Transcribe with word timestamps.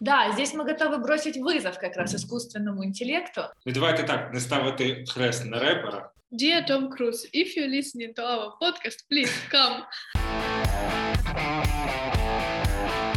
Да, 0.00 0.32
здесь 0.32 0.54
мы 0.54 0.64
готовы 0.64 0.98
бросить 0.98 1.36
вызов 1.36 1.78
как 1.78 1.96
раз 1.96 2.14
искусственному 2.14 2.84
интеллекту. 2.84 3.42
Ну 3.64 3.72
давайте 3.72 4.02
так, 4.02 4.32
не 4.32 4.40
ставити 4.40 5.04
хрест 5.08 5.44
на 5.44 5.58
репера. 5.58 6.12
Dear 6.32 6.68
Tom 6.68 6.88
Cruise, 6.90 7.24
if 7.32 7.56
you're 7.56 7.70
listening 7.70 8.12
to 8.14 8.22
our 8.22 8.52
podcast, 8.60 8.98
please 9.10 9.30
come. 9.52 9.84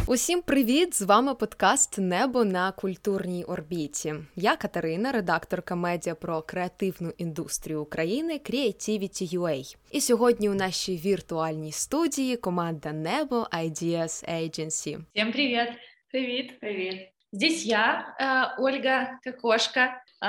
Усім 0.06 0.42
привіт! 0.42 0.94
З 0.94 1.02
вами 1.02 1.34
подкаст 1.34 1.98
Небо 1.98 2.44
на 2.44 2.72
культурній 2.72 3.44
орбіті. 3.44 4.14
Я 4.36 4.56
Катерина, 4.56 5.12
редакторка 5.12 5.74
медіа 5.74 6.14
про 6.14 6.42
креативну 6.42 7.12
індустрію 7.18 7.82
України 7.82 8.40
Creativity.ua. 8.50 9.76
І 9.90 10.00
сьогодні 10.00 10.50
у 10.50 10.54
нашій 10.54 10.96
віртуальній 10.96 11.72
студії 11.72 12.36
команда 12.36 12.92
Небо 12.92 13.46
IDS 13.52 14.30
Agency. 14.30 15.04
Всем 15.14 15.32
привет! 15.32 15.68
Привет. 16.14 16.60
Привет. 16.60 17.08
Здесь 17.32 17.64
я, 17.64 18.14
э, 18.58 18.62
Ольга 18.62 19.18
Кокошка, 19.22 20.02
э, 20.24 20.26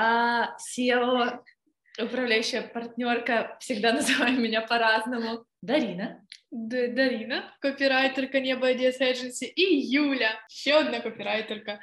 SEO, 0.58 1.38
управляющая 2.02 2.62
партнерка, 2.62 3.56
всегда 3.60 3.92
называю 3.92 4.40
меня 4.40 4.60
по-разному, 4.60 5.44
Дарина. 5.62 6.20
Д- 6.50 6.88
Дарина, 6.88 7.56
копірайтерка 7.60 8.40
Небо 8.40 8.66
IDS 8.66 9.00
Agency, 9.00 9.52
і 9.56 9.90
Юля, 9.90 10.30
ще 10.48 10.76
одна 10.76 11.00
копірайтерка. 11.00 11.80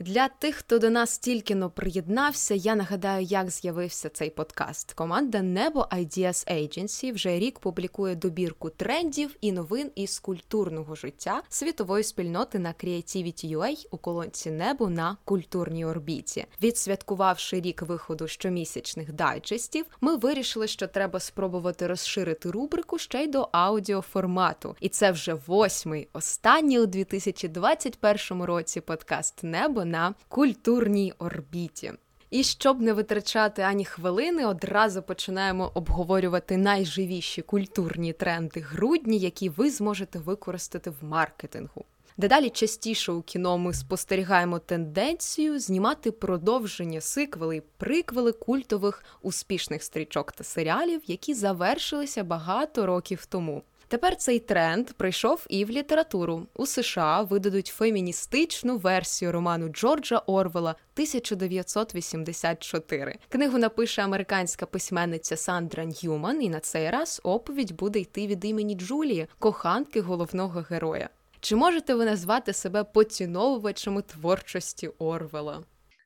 Для 0.00 0.28
тих, 0.28 0.56
хто 0.56 0.78
до 0.78 0.90
нас 0.90 1.18
тільки 1.18 1.54
но 1.54 1.70
приєднався, 1.70 2.54
я 2.54 2.74
нагадаю, 2.74 3.24
як 3.24 3.50
з'явився 3.50 4.08
цей 4.08 4.30
подкаст. 4.30 4.92
Команда 4.92 5.42
Небо 5.42 5.88
IDS 5.92 6.52
Agency 6.52 7.12
вже 7.12 7.38
рік 7.38 7.58
публікує 7.58 8.14
добірку 8.14 8.70
трендів 8.70 9.36
і 9.40 9.52
новин 9.52 9.90
із 9.94 10.18
культурного 10.18 10.94
життя 10.94 11.42
світової 11.48 12.04
спільноти 12.04 12.58
на 12.58 12.68
Creativity.ua 12.72 13.86
у 13.90 13.98
колонці 13.98 14.50
Небо 14.50 14.90
на 14.90 15.16
культурній 15.24 15.84
орбіті. 15.84 16.46
Відсвяткувавши 16.62 17.60
рік 17.60 17.82
виходу 17.82 18.28
щомісячних 18.28 19.12
дайджестів, 19.12 19.86
ми 20.00 20.16
вирішили, 20.16 20.66
що 20.66 20.86
треба 20.86 21.20
спробувати 21.20 21.86
розширити 21.86 22.50
рубрику 22.50 22.98
ще 22.98 23.24
й 23.24 23.26
до 23.26 23.48
аудіоформату. 23.52 24.76
І 24.80 24.88
це 24.88 25.10
вже 25.12 25.34
восьмий 25.34 26.08
останній 26.12 26.80
у 26.80 26.86
2021 26.86 28.42
році 28.42 28.80
подкаст 28.80 29.42
Небо 29.42 29.84
на 29.90 30.14
культурній 30.28 31.12
орбіті. 31.18 31.92
І 32.30 32.42
щоб 32.42 32.80
не 32.80 32.92
витрачати 32.92 33.62
ані 33.62 33.84
хвилини, 33.84 34.46
одразу 34.46 35.02
починаємо 35.02 35.70
обговорювати 35.74 36.56
найживіші 36.56 37.42
культурні 37.42 38.12
тренди 38.12 38.60
грудні, 38.60 39.18
які 39.18 39.48
ви 39.48 39.70
зможете 39.70 40.18
використати 40.18 40.90
в 40.90 41.04
маркетингу. 41.04 41.84
Дедалі 42.16 42.50
частіше 42.50 43.12
у 43.12 43.22
кіно 43.22 43.58
ми 43.58 43.74
спостерігаємо 43.74 44.58
тенденцію 44.58 45.58
знімати 45.58 46.10
продовження 46.10 47.00
сиквели 47.00 47.56
й 47.56 47.62
приквели 47.76 48.32
культових 48.32 49.04
успішних 49.22 49.82
стрічок 49.82 50.32
та 50.32 50.44
серіалів, 50.44 51.00
які 51.06 51.34
завершилися 51.34 52.24
багато 52.24 52.86
років 52.86 53.26
тому. 53.26 53.62
Тепер 53.90 54.16
цей 54.16 54.38
тренд 54.38 54.92
прийшов 54.92 55.46
і 55.48 55.64
в 55.64 55.70
літературу. 55.70 56.46
У 56.54 56.66
США 56.66 57.22
видадуть 57.22 57.66
феміністичну 57.66 58.76
версію 58.76 59.32
роману 59.32 59.68
Джорджа 59.68 60.18
Орвела 60.18 60.70
1984. 60.70 63.18
Книгу 63.28 63.58
напише 63.58 64.02
американська 64.02 64.66
письменниця 64.66 65.36
Сандра 65.36 65.84
Ньюман, 65.84 66.42
і 66.42 66.48
на 66.48 66.60
цей 66.60 66.90
раз 66.90 67.20
оповідь 67.24 67.76
буде 67.76 67.98
йти 67.98 68.26
від 68.26 68.44
імені 68.44 68.74
Джулії, 68.74 69.26
коханки 69.38 70.00
головного 70.00 70.64
героя. 70.70 71.08
Чи 71.40 71.56
можете 71.56 71.94
ви 71.94 72.04
назвати 72.04 72.52
себе 72.52 72.84
поціновувачами 72.84 74.02
творчості 74.02 74.90
Орвела? 74.98 75.64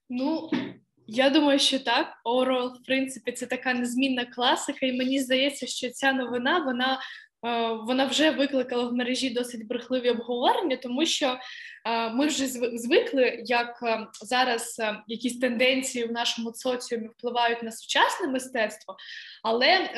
Ну, 0.09 0.51
я 1.07 1.31
думаю, 1.31 1.59
що 1.59 1.79
так. 1.79 2.07
Орел, 2.25 2.67
в 2.67 2.87
принципі, 2.87 3.33
це 3.33 3.47
така 3.47 3.75
незмінна 3.75 4.25
класика, 4.25 4.87
і 4.87 4.93
мені 4.93 5.21
здається, 5.21 5.67
що 5.67 5.91
ця 5.91 6.13
новина 6.13 6.59
вона. 6.59 7.01
Е, 7.45 7.73
Вона 7.73 8.07
вже 8.07 8.31
викликала 8.31 8.85
в 8.85 8.93
мережі 8.93 9.31
досить 9.31 9.67
брехливі 9.67 10.11
обговорення, 10.11 10.77
тому 10.77 11.07
що 11.07 11.39
е, 11.87 12.11
ми 12.11 12.27
вже 12.27 12.47
звикли, 12.79 13.43
як 13.45 13.79
е, 13.83 14.07
зараз 14.23 14.83
якісь 15.07 15.39
тенденції 15.39 16.05
в 16.05 16.13
нашому 16.13 16.55
соціумі 16.55 17.09
впливають 17.09 17.63
на 17.63 17.73
сучасне 17.73 18.29
мистецтво, 18.29 18.97
але 19.43 19.91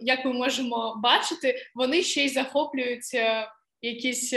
як 0.00 0.24
ми 0.24 0.32
можемо 0.32 0.94
бачити, 1.02 1.56
вони 1.74 2.02
ще 2.02 2.24
й 2.24 2.28
захоплюють 2.28 3.14
е, 3.14 3.48
якісь 3.82 4.34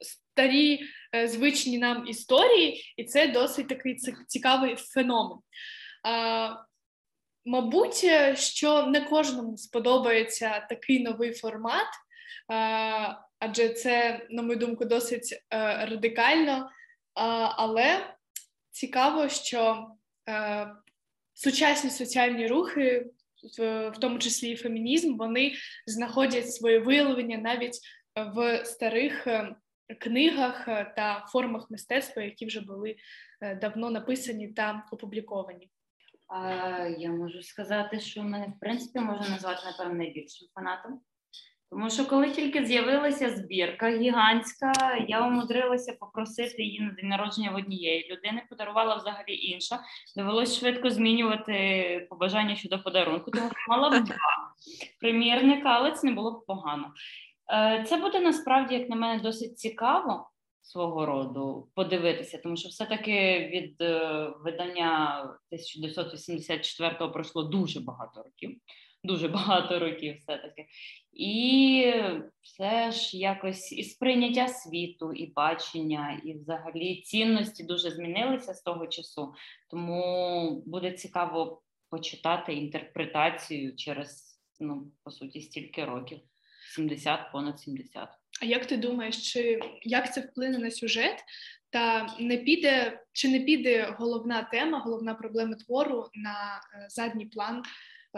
старі 0.00 0.80
звичні 1.24 1.78
нам 1.78 2.06
історії, 2.08 2.94
і 2.96 3.04
це 3.04 3.28
досить 3.28 3.68
такий 3.68 3.96
цікавий 4.28 4.76
феномен. 4.76 5.38
Мабуть, 7.44 8.00
е, 8.04 8.36
що 8.36 8.86
не 8.86 9.00
кожному 9.00 9.56
сподобається 9.56 10.66
такий 10.68 11.02
новий 11.02 11.32
формат, 11.32 11.86
адже 13.38 13.68
це, 13.68 14.26
на 14.30 14.42
мою 14.42 14.58
думку, 14.58 14.84
досить 14.84 15.32
е, 15.32 15.86
радикально, 15.86 16.70
але 17.56 18.14
цікаво, 18.70 19.28
що 19.28 19.86
е, 20.28 20.70
сучасні 21.34 21.90
соціальні 21.90 22.46
рухи, 22.46 23.06
в, 23.58 23.92
тому 24.00 24.18
числі 24.18 24.50
і 24.50 24.56
фемінізм, 24.56 25.16
вони 25.16 25.52
знаходять 25.86 26.54
своє 26.54 26.78
виявлення 26.78 27.38
навіть 27.38 27.80
в 28.16 28.64
старих 28.64 29.26
е, 29.26 29.56
книгах 30.00 30.68
е, 30.68 30.92
та 30.96 31.26
формах 31.32 31.70
мистецтва, 31.70 32.22
які 32.22 32.46
вже 32.46 32.60
були 32.60 32.96
е, 33.40 33.54
давно 33.54 33.90
написані 33.90 34.48
та 34.48 34.86
опубліковані. 34.92 35.70
А, 36.30 36.40
я 36.98 37.10
можу 37.10 37.42
сказати, 37.42 38.00
що 38.00 38.22
мене 38.22 38.46
в 38.56 38.60
принципі 38.60 39.00
можна 39.00 39.28
назвати 39.28 39.60
напевно 39.66 39.94
найбільшим 39.94 40.48
фанатом. 40.54 41.00
Тому 41.70 41.90
що 41.90 42.06
коли 42.06 42.30
тільки 42.30 42.66
з'явилася 42.66 43.30
збірка 43.30 43.90
гігантська, 43.90 44.72
я 45.08 45.26
умудрилася 45.26 45.96
попросити 46.00 46.62
її 46.62 46.80
на 46.80 46.90
день 46.90 47.08
народження 47.08 47.50
в 47.50 47.54
однієї 47.54 48.12
людини, 48.12 48.42
подарувала 48.50 48.96
взагалі 48.96 49.34
інша. 49.36 49.80
Довелось 50.16 50.58
швидко 50.58 50.90
змінювати 50.90 52.06
побажання 52.10 52.56
щодо 52.56 52.82
подарунку, 52.82 53.30
тому 53.30 53.50
мала 53.68 53.90
б 53.90 54.04
два 54.04 54.16
примірника, 55.00 55.68
але 55.68 55.92
це 55.92 56.06
не 56.06 56.12
було 56.12 56.32
б 56.32 56.46
погано. 56.46 56.92
Е, 57.52 57.84
Це 57.88 57.96
буде 57.96 58.20
насправді, 58.20 58.74
як 58.74 58.88
на 58.88 58.96
мене, 58.96 59.22
досить 59.22 59.58
цікаво 59.58 60.30
свого 60.62 61.06
роду 61.06 61.68
подивитися, 61.74 62.38
тому 62.38 62.56
що 62.56 62.68
все-таки 62.68 63.38
від 63.52 63.80
е, 63.80 64.26
видання 64.44 65.24
1984-го 65.52 67.10
пройшло 67.10 67.42
дуже 67.42 67.80
багато 67.80 68.22
років. 68.22 68.56
Дуже 69.04 69.28
багато 69.38 69.78
років 69.78 70.16
все-таки. 70.16 70.66
І 71.12 71.84
все 72.42 72.90
ж 72.90 73.16
якось 73.16 73.72
і 73.72 73.84
сприйняття 73.84 74.48
світу, 74.48 75.12
і 75.12 75.32
бачення, 75.32 76.20
і 76.24 76.34
взагалі 76.34 77.02
цінності 77.02 77.64
дуже 77.64 77.90
змінилися 77.90 78.54
з 78.54 78.62
того 78.62 78.86
часу. 78.86 79.34
Тому 79.70 80.62
буде 80.66 80.92
цікаво 80.92 81.62
почитати 81.90 82.54
інтерпретацію 82.54 83.76
через, 83.76 84.40
ну, 84.60 84.92
по 85.04 85.10
суті, 85.10 85.40
стільки 85.40 85.84
років. 85.84 86.20
70, 86.74 87.32
понад 87.32 87.60
70. 87.60 88.19
А 88.42 88.44
як 88.44 88.66
ти 88.66 88.76
думаєш, 88.76 89.32
чи 89.32 89.60
як 89.82 90.14
це 90.14 90.20
вплине 90.20 90.58
на 90.58 90.70
сюжет? 90.70 91.24
Та 91.70 92.14
не 92.20 92.36
піде 92.36 93.02
чи 93.12 93.28
не 93.28 93.40
піде 93.40 93.94
головна 93.98 94.42
тема, 94.42 94.78
головна 94.78 95.14
проблема 95.14 95.54
твору 95.54 96.08
на 96.14 96.60
е, 96.74 96.86
задній 96.88 97.26
план 97.26 97.62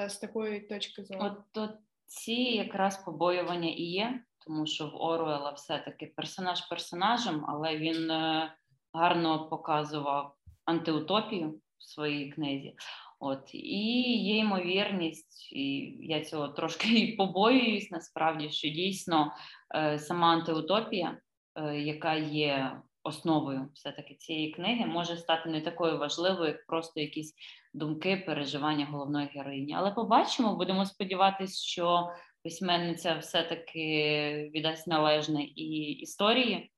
е, 0.01 0.09
з 0.09 0.19
такої 0.19 0.61
точки 0.61 1.05
зору? 1.05 1.21
От, 1.25 1.57
от 1.57 1.71
ці 2.07 2.33
якраз 2.33 3.05
побоювання 3.05 3.71
і 3.71 3.83
є, 3.83 4.21
тому 4.47 4.67
що 4.67 4.87
в 4.87 4.97
Оруела 4.97 5.51
все-таки 5.51 6.07
персонаж 6.07 6.61
персонажем, 6.61 7.45
але 7.49 7.77
він 7.77 8.11
е, 8.11 8.55
гарно 8.93 9.49
показував 9.49 10.37
антиутопію 10.65 11.61
в 11.79 11.85
своїй 11.85 12.33
книзі. 12.33 12.77
От 13.25 13.55
і 13.55 14.23
є 14.23 14.37
ймовірність, 14.37 15.53
і 15.53 15.97
я 16.01 16.25
цього 16.25 16.49
трошки 16.49 17.15
побоююсь 17.19 17.91
насправді, 17.91 18.51
що 18.51 18.69
дійсно 18.69 19.33
е, 19.75 19.99
сама 19.99 20.33
антиутопія, 20.33 21.19
е, 21.55 21.79
яка 21.79 22.15
є 22.15 22.81
основою 23.03 23.69
все-таки 23.75 24.15
цієї 24.15 24.51
книги, 24.51 24.87
може 24.87 25.17
стати 25.17 25.49
не 25.49 25.61
такою 25.61 25.99
важливою, 25.99 26.47
як 26.47 26.67
просто 26.67 27.01
якісь 27.01 27.35
думки, 27.75 28.17
переживання 28.27 28.87
головної 28.87 29.29
героїні. 29.35 29.75
Але 29.75 29.91
побачимо, 29.91 30.57
будемо 30.57 30.87
сподіватися, 30.87 31.67
що 31.67 32.11
письменниця 32.43 33.15
все-таки 33.15 34.51
віддасть 34.55 34.87
належне 34.87 35.43
і 35.43 35.91
історії, 35.93 36.71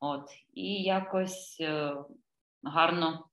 от 0.00 0.24
і 0.54 0.82
якось 0.82 1.56
е, 1.60 1.94
гарно 2.62 3.27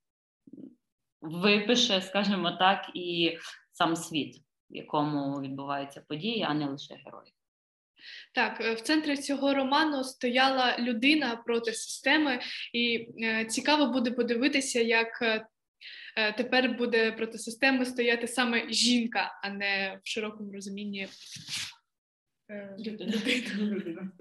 випише, 1.26 2.02
скажімо 2.02 2.52
так, 2.52 2.92
і 2.94 3.38
сам 3.72 3.96
світ, 3.96 4.38
в 4.70 4.76
якому 4.76 5.42
відбуваються 5.42 6.06
події, 6.08 6.44
а 6.44 6.54
не 6.54 6.66
лише 6.66 6.96
герої. 7.06 7.34
Так, 8.34 8.62
е, 8.62 8.74
в 8.74 8.82
центрі 8.82 9.18
цього 9.18 9.54
роману 9.54 10.04
стояла 10.04 10.78
людина 10.80 11.36
проти 11.36 11.74
системи, 11.74 12.40
і 12.74 13.08
е, 13.24 13.46
цікаво 13.46 13.86
буде 13.86 14.12
подивитися, 14.12 14.82
як 14.82 15.22
е, 15.22 15.48
тепер 16.38 16.78
буде 16.78 17.12
проти 17.12 17.38
системи 17.38 17.86
стояти 17.86 18.28
саме 18.28 18.70
жінка, 18.70 19.40
а 19.44 19.50
не 19.50 20.00
в 20.04 20.10
широкому 20.10 20.52
розумінні 20.54 21.08
людина. 22.80 23.14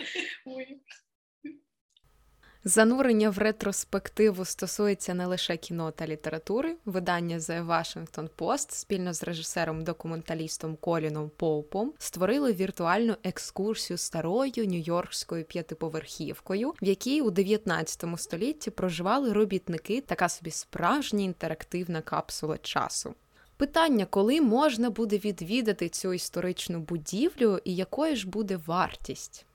Занурення 2.67 3.31
в 3.31 3.39
ретроспективу 3.39 4.45
стосується 4.45 5.15
не 5.15 5.27
лише 5.27 5.57
кіно 5.57 5.91
та 5.91 6.07
літератури. 6.07 6.77
Видання 6.85 7.39
The 7.39 7.67
Washington 7.67 8.29
Post 8.39 8.71
спільно 8.71 9.13
з 9.13 9.23
режисером-документалістом 9.23 10.77
Коліном 10.77 11.31
Поупом 11.37 11.93
створили 11.99 12.53
віртуальну 12.53 13.17
екскурсію 13.25 13.97
старою 13.97 14.67
нью-йоркською 14.67 15.45
п'ятиповерхівкою, 15.45 16.75
в 16.83 16.85
якій 16.85 17.23
у 17.23 17.31
19 17.31 18.05
столітті 18.17 18.71
проживали 18.71 19.33
робітники, 19.33 20.01
така 20.01 20.29
собі 20.29 20.51
справжня 20.51 21.25
інтерактивна 21.25 22.01
капсула 22.01 22.59
часу. 22.59 23.15
Питання, 23.57 24.07
коли 24.07 24.41
можна 24.41 24.91
буде 24.91 25.19
відвідати 25.19 25.89
цю 25.89 26.13
історичну 26.13 26.81
будівлю, 26.81 27.61
і 27.65 27.77
якою 27.77 28.17
ж 28.17 28.29
буде 28.29 28.57
вартість? 28.67 29.47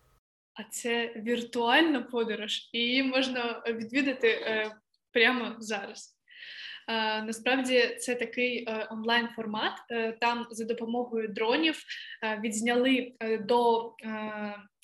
А 0.60 0.64
це 0.70 1.14
віртуальна 1.16 2.02
подорож, 2.02 2.70
і 2.74 2.80
її 2.80 3.04
можна 3.04 3.64
відвідати 3.68 4.28
е, 4.28 4.72
прямо 5.12 5.56
зараз. 5.60 6.16
Е, 6.88 7.22
насправді 7.24 7.96
це 8.00 8.16
такий 8.16 8.66
е, 8.68 8.88
онлайн 8.92 9.28
формат. 9.36 9.74
Там 10.22 10.48
за 10.52 10.66
допомогою 10.66 11.28
дронів 11.28 11.84
відзняли 12.44 13.14
до 13.42 13.94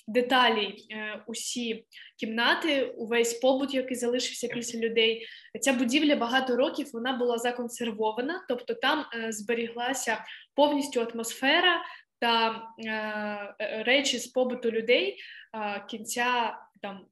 деталей 0.08 0.86
усі 1.26 1.84
кімнати, 2.20 2.84
увесь 2.84 3.34
побут, 3.34 3.74
який 3.74 3.96
залишився 3.96 4.48
після 4.48 4.80
людей. 4.80 5.26
Ця 5.60 5.72
будівля 5.72 6.16
багато 6.16 6.56
років 6.56 6.90
вона 6.92 7.12
була 7.12 7.38
законсервована, 7.38 8.44
тобто 8.48 8.74
там 8.74 9.04
зберіглася 9.28 10.24
повністю 10.54 11.00
атмосфера 11.00 11.82
та 12.20 12.62
речі 13.86 14.18
з 14.18 14.26
побуту 14.26 14.70
людей 14.70 15.16
кінця 15.90 16.58
там 16.82 17.06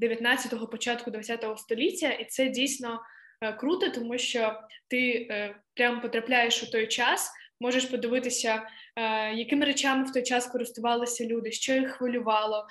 19-го, 0.00 0.66
початку 0.66 1.10
20-го 1.10 1.56
століття, 1.56 2.10
і 2.10 2.24
це 2.24 2.48
дійсно 2.48 3.00
е, 3.40 3.52
круто, 3.52 3.88
тому 3.88 4.18
що 4.18 4.60
ти 4.88 5.28
е, 5.30 5.56
прямо 5.74 6.00
потрапляєш 6.00 6.62
у 6.62 6.70
той 6.70 6.86
час, 6.86 7.30
можеш 7.60 7.84
подивитися, 7.84 8.62
е, 8.96 9.34
якими 9.34 9.64
речами 9.64 10.04
в 10.04 10.12
той 10.12 10.22
час 10.22 10.46
користувалися 10.46 11.26
люди, 11.26 11.52
що 11.52 11.74
їх 11.74 11.90
хвилювало, 11.90 12.66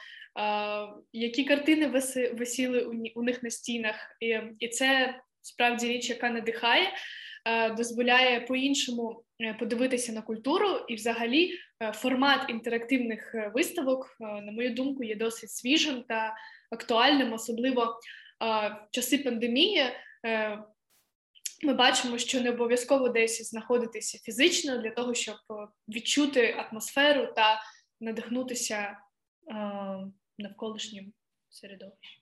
які 1.13 1.43
картини 1.43 1.87
висіли 2.33 2.81
у 3.15 3.23
них 3.23 3.43
на 3.43 3.49
стінах, 3.49 3.95
і 4.59 4.67
це 4.67 5.19
справді 5.41 5.87
річ, 5.87 6.09
яка 6.09 6.29
надихає. 6.29 6.93
Дозволяє 7.77 8.41
по-іншому 8.41 9.23
подивитися 9.59 10.11
на 10.11 10.21
культуру, 10.21 10.67
і, 10.87 10.95
взагалі, 10.95 11.53
формат 11.93 12.49
інтерактивних 12.49 13.35
виставок, 13.53 14.15
на 14.19 14.51
мою 14.51 14.73
думку, 14.73 15.03
є 15.03 15.15
досить 15.15 15.51
свіжим 15.51 16.03
та 16.03 16.35
актуальним, 16.71 17.33
особливо 17.33 17.99
в 18.39 18.87
часи 18.91 19.17
пандемії. 19.17 19.83
Ми 21.63 21.73
бачимо, 21.73 22.17
що 22.17 22.41
не 22.41 22.49
обов'язково 22.49 23.09
десь 23.09 23.49
знаходитися 23.49 24.17
фізично 24.17 24.77
для 24.77 24.89
того, 24.89 25.13
щоб 25.13 25.35
відчути 25.87 26.55
атмосферу 26.57 27.33
та 27.35 27.61
надихнутися 27.99 28.97
навколишнім 30.37 31.13
середовищем. 31.49 32.20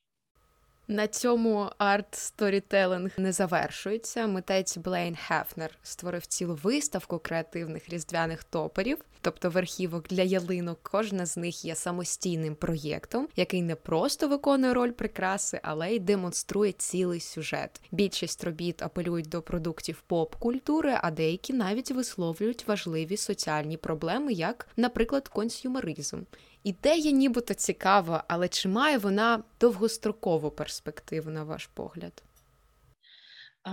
На 0.91 1.07
цьому 1.07 1.69
арт-сторітелинг 1.77 3.11
не 3.17 3.31
завершується. 3.31 4.27
Митець 4.27 4.77
Блейн 4.77 5.15
Хефнер 5.15 5.77
створив 5.83 6.25
цілу 6.25 6.59
виставку 6.63 7.19
креативних 7.19 7.89
різдвяних 7.89 8.43
топерів, 8.43 8.97
тобто 9.21 9.49
верхівок 9.49 10.07
для 10.07 10.23
ялинок. 10.23 10.79
Кожна 10.83 11.25
з 11.25 11.37
них 11.37 11.65
є 11.65 11.75
самостійним 11.75 12.55
проєктом, 12.55 13.27
який 13.35 13.61
не 13.61 13.75
просто 13.75 14.27
виконує 14.27 14.73
роль 14.73 14.91
прикраси, 14.91 15.59
але 15.63 15.91
й 15.91 15.99
демонструє 15.99 16.71
цілий 16.71 17.19
сюжет. 17.19 17.81
Більшість 17.91 18.43
робіт 18.43 18.81
апелюють 18.81 19.29
до 19.29 19.41
продуктів 19.41 20.03
поп-культури, 20.07 20.97
а 21.01 21.11
деякі 21.11 21.53
навіть 21.53 21.91
висловлюють 21.91 22.67
важливі 22.67 23.17
соціальні 23.17 23.77
проблеми, 23.77 24.33
як, 24.33 24.67
наприклад, 24.77 25.27
консюмеризм. 25.27 26.21
Ідея 26.64 27.10
нібито 27.10 27.54
цікава, 27.54 28.24
але 28.28 28.48
чи 28.48 28.68
має 28.68 28.98
вона 28.98 29.42
довгострокову 29.60 30.50
перспективу, 30.50 31.30
на 31.30 31.44
ваш 31.44 31.66
погляд? 31.66 32.22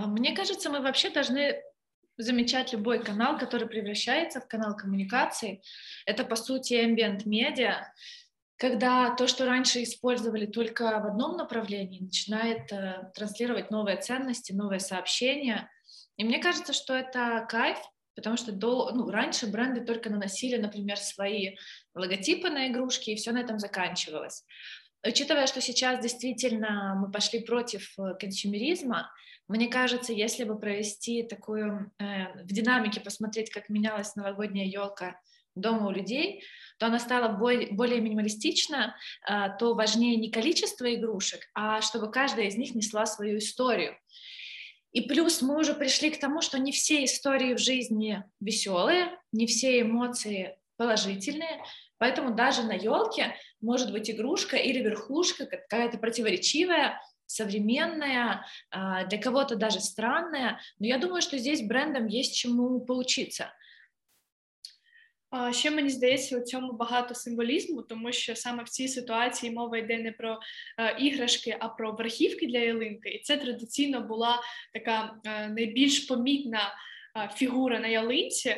Мне 0.08 0.36
кажется, 0.36 0.70
мы 0.70 0.82
вообще 0.82 1.10
должны 1.10 1.62
замечать 2.18 2.74
любой 2.74 3.04
канал, 3.04 3.38
который 3.38 3.68
превращается 3.68 4.40
в 4.40 4.48
канал 4.48 4.76
коммуникации. 4.76 5.62
Это, 6.06 6.24
по 6.24 6.36
сути, 6.36 6.74
ambient 6.74 7.26
медиа, 7.26 7.92
когда 8.58 9.16
то, 9.16 9.28
что 9.28 9.46
раньше 9.46 9.84
использовали 9.84 10.46
только 10.46 10.84
в 11.00 11.06
одном 11.06 11.36
направлении, 11.36 12.00
начинает 12.00 12.72
э, 12.72 13.12
транслировать 13.16 13.72
новые 13.72 13.98
ценности, 13.98 14.54
новые 14.54 14.80
сообщения. 14.80 15.70
И 16.18 16.24
мне 16.24 16.40
кажется, 16.40 16.72
что 16.72 16.94
это 16.94 17.46
кайф, 17.50 17.78
потому 18.17 18.37
что 18.37 18.51
до, 18.51 18.91
ну, 18.93 19.11
раньше 19.11 19.47
бренды 19.47 19.83
только 19.83 20.11
наносили, 20.11 20.57
например, 20.57 20.97
свои 20.97 21.57
логотипы 21.95 22.49
на 22.51 22.69
игрушки, 22.69 23.11
и 23.11 23.17
все 23.17 23.31
на 23.31 23.39
этом 23.39 23.59
заканчивалось. 23.59 24.45
Учитывая, 25.07 25.47
что 25.47 25.61
сейчас 25.61 26.01
действительно 26.01 26.97
мы 27.01 27.13
пошли 27.13 27.41
против 27.41 27.95
э, 27.99 28.15
консюмеризма, 28.19 29.13
мне 29.49 29.69
кажется, 29.69 30.13
если 30.13 30.43
бы 30.43 30.59
провести 30.59 31.23
такую, 31.23 31.93
э, 31.99 32.43
в 32.43 32.47
динамике 32.47 33.01
посмотреть, 33.01 33.51
как 33.51 33.69
менялась 33.69 34.17
новогодняя 34.17 34.67
елка 34.67 35.21
дома 35.55 35.87
у 35.89 35.91
людей, 35.91 36.43
то 36.79 36.87
она 36.87 36.99
стала 36.99 37.29
более, 37.29 37.73
более 37.73 38.01
минималистична, 38.01 38.97
э, 39.29 39.57
то 39.59 39.75
важнее 39.75 40.17
не 40.17 40.31
количество 40.31 40.93
игрушек, 40.93 41.41
а 41.55 41.81
чтобы 41.81 42.11
каждая 42.11 42.47
из 42.47 42.57
них 42.57 42.75
несла 42.75 43.07
свою 43.07 43.39
историю. 43.39 43.97
И 44.93 45.03
плюс 45.03 45.43
мы 45.43 45.59
уже 45.59 45.75
пришли 45.75 46.11
к 46.11 46.21
тому, 46.21 46.41
что 46.41 46.59
не 46.59 46.73
все 46.73 47.05
истории 47.05 47.55
в 47.55 47.59
жизни 47.59 48.25
веселые, 48.41 49.19
не 49.33 49.47
все 49.47 49.81
эмоции 49.81 50.59
положительные, 50.77 51.63
поэтому 51.99 52.35
даже 52.35 52.63
на 52.63 52.73
елке 52.73 53.35
может 53.61 53.93
быть 53.93 54.11
игрушка 54.11 54.57
или 54.57 54.81
верхушка 54.81 55.47
какая-то 55.47 55.99
противоречивая, 55.99 57.01
современная, 57.27 58.47
а, 58.71 59.05
для 59.05 59.19
кого-то 59.21 59.57
даже 59.57 59.81
странная, 59.81 60.61
но 60.79 60.87
я 60.87 60.99
думаю, 60.99 61.23
что 61.23 61.39
здесь 61.39 61.67
брендам 61.67 62.07
есть 62.07 62.37
чему 62.37 62.81
поучиться– 62.81 63.53
Ще 65.53 65.71
мені 65.71 65.91
здається, 65.91 66.39
у 66.39 66.41
цьому 66.41 66.73
багато 66.73 67.15
символізму, 67.15 67.83
тому 67.83 68.13
що 68.13 68.37
саме 68.37 68.63
в 68.63 68.69
цій 68.69 68.89
ситуації 68.89 69.53
мова 69.53 69.79
йде 69.79 69.99
не 69.99 70.13
про 70.13 70.39
е, 70.79 70.97
іграшки, 70.99 71.57
а 71.61 71.69
про 71.69 71.93
верхівки 71.93 72.47
для 72.47 72.59
ялинки. 72.59 73.09
І 73.09 73.19
це 73.19 73.37
традиційно 73.37 74.01
була 74.01 74.41
така 74.73 75.15
е, 75.25 75.49
найбільш 75.49 75.99
помітна 75.99 76.75
е, 77.17 77.31
фігура 77.35 77.79
на 77.81 77.89
ялинці. 77.89 78.57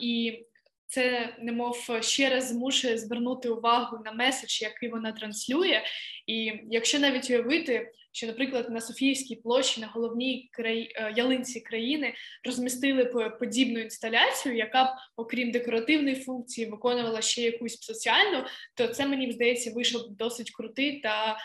І 0.00 0.44
це 0.86 1.36
немов 1.38 1.90
ще 2.00 2.30
раз 2.30 2.48
змушує 2.48 2.98
звернути 2.98 3.48
увагу 3.48 3.98
на 4.04 4.12
меседж, 4.12 4.62
який 4.62 4.88
вона 4.88 5.12
транслює. 5.12 5.82
І 6.26 6.52
якщо 6.70 6.98
навіть 6.98 7.30
уявити, 7.30 7.92
що, 8.14 8.26
наприклад, 8.26 8.70
на 8.70 8.80
Софіївській 8.80 9.36
площі 9.36 9.80
на 9.80 9.86
головній 9.86 10.48
край... 10.52 10.92
Е, 10.94 11.12
ялинці 11.16 11.60
країни 11.60 12.14
розмістили 12.44 13.04
подібну 13.40 13.80
інсталяцію, 13.80 14.56
яка 14.56 14.84
б, 14.84 14.88
окрім 15.16 15.50
декоративної 15.50 16.16
функції, 16.16 16.70
виконувала 16.70 17.22
ще 17.22 17.42
якусь 17.42 17.80
соціальну, 17.80 18.44
то 18.74 18.86
це 18.86 19.06
мені 19.06 19.32
здається 19.32 19.72
вийшов 19.72 20.10
досить 20.10 20.50
крутий 20.50 21.00
та 21.00 21.36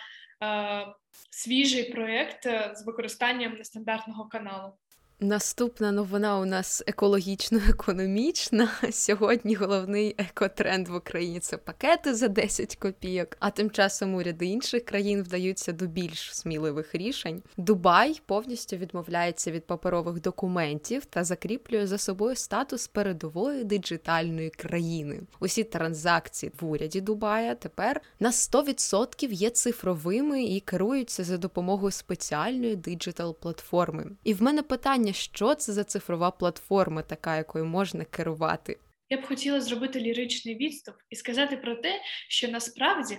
е, 0.44 0.88
свіжий 1.32 1.84
проєкт 1.84 2.46
е, 2.46 2.72
з 2.76 2.86
використанням 2.86 3.54
нестандартного 3.54 4.30
каналу. 4.30 4.74
Наступна 5.22 5.92
новина 5.92 6.40
у 6.40 6.46
нас 6.46 6.84
екологічно-економічна. 6.88 8.70
Сьогодні 8.92 9.56
головний 9.56 10.16
екотренд 10.18 10.88
в 10.88 10.96
Україні 10.96 11.40
це 11.40 11.58
пакети 11.58 12.16
за 12.16 12.28
10 12.28 12.76
копійок. 12.76 13.38
А 13.40 13.50
тим 13.50 13.72
часом 13.72 14.16
уряди 14.16 14.46
інших 14.46 14.86
країн 14.86 15.24
вдаються 15.24 15.72
до 15.72 15.86
більш 15.86 16.36
сміливих 16.36 16.96
рішень. 16.96 17.44
Дубай 17.58 18.22
повністю 18.26 18.78
відмовляється 18.78 19.52
від 19.52 19.68
паперових 19.68 20.22
документів 20.22 21.06
та 21.06 21.24
закріплює 21.24 21.88
за 21.88 21.98
собою 21.98 22.36
статус 22.36 22.88
передової 22.88 23.64
диджитальної 23.64 24.50
країни. 24.50 25.22
Усі 25.40 25.64
транзакції 25.64 26.52
в 26.60 26.66
уряді 26.66 27.02
Дубая 27.02 27.56
тепер 27.56 28.02
на 28.20 28.32
100% 28.32 29.32
є 29.32 29.50
цифровими 29.50 30.44
і 30.44 30.60
керуються 30.60 31.24
за 31.24 31.38
допомогою 31.38 31.92
спеціальної 31.92 32.76
диджитал 32.76 33.36
платформи. 33.40 34.06
І 34.24 34.34
в 34.34 34.42
мене 34.42 34.64
питання 34.64 35.09
питання, 35.10 35.14
що 35.14 35.56
це 35.56 35.74
за 35.74 35.84
цифрова 35.84 36.32
платформа, 36.32 37.02
така 37.02 37.38
якою 37.38 37.66
можна 37.66 38.06
керувати. 38.06 38.78
я 39.10 39.18
б 39.18 39.26
хотіла 39.26 39.62
зробити 39.62 40.00
ліричний 40.00 40.56
відступ 40.56 40.96
і 41.10 41.16
сказати 41.16 41.58
про 41.58 41.76
те, 41.76 42.02
що 42.30 42.48
насправді 42.48 43.18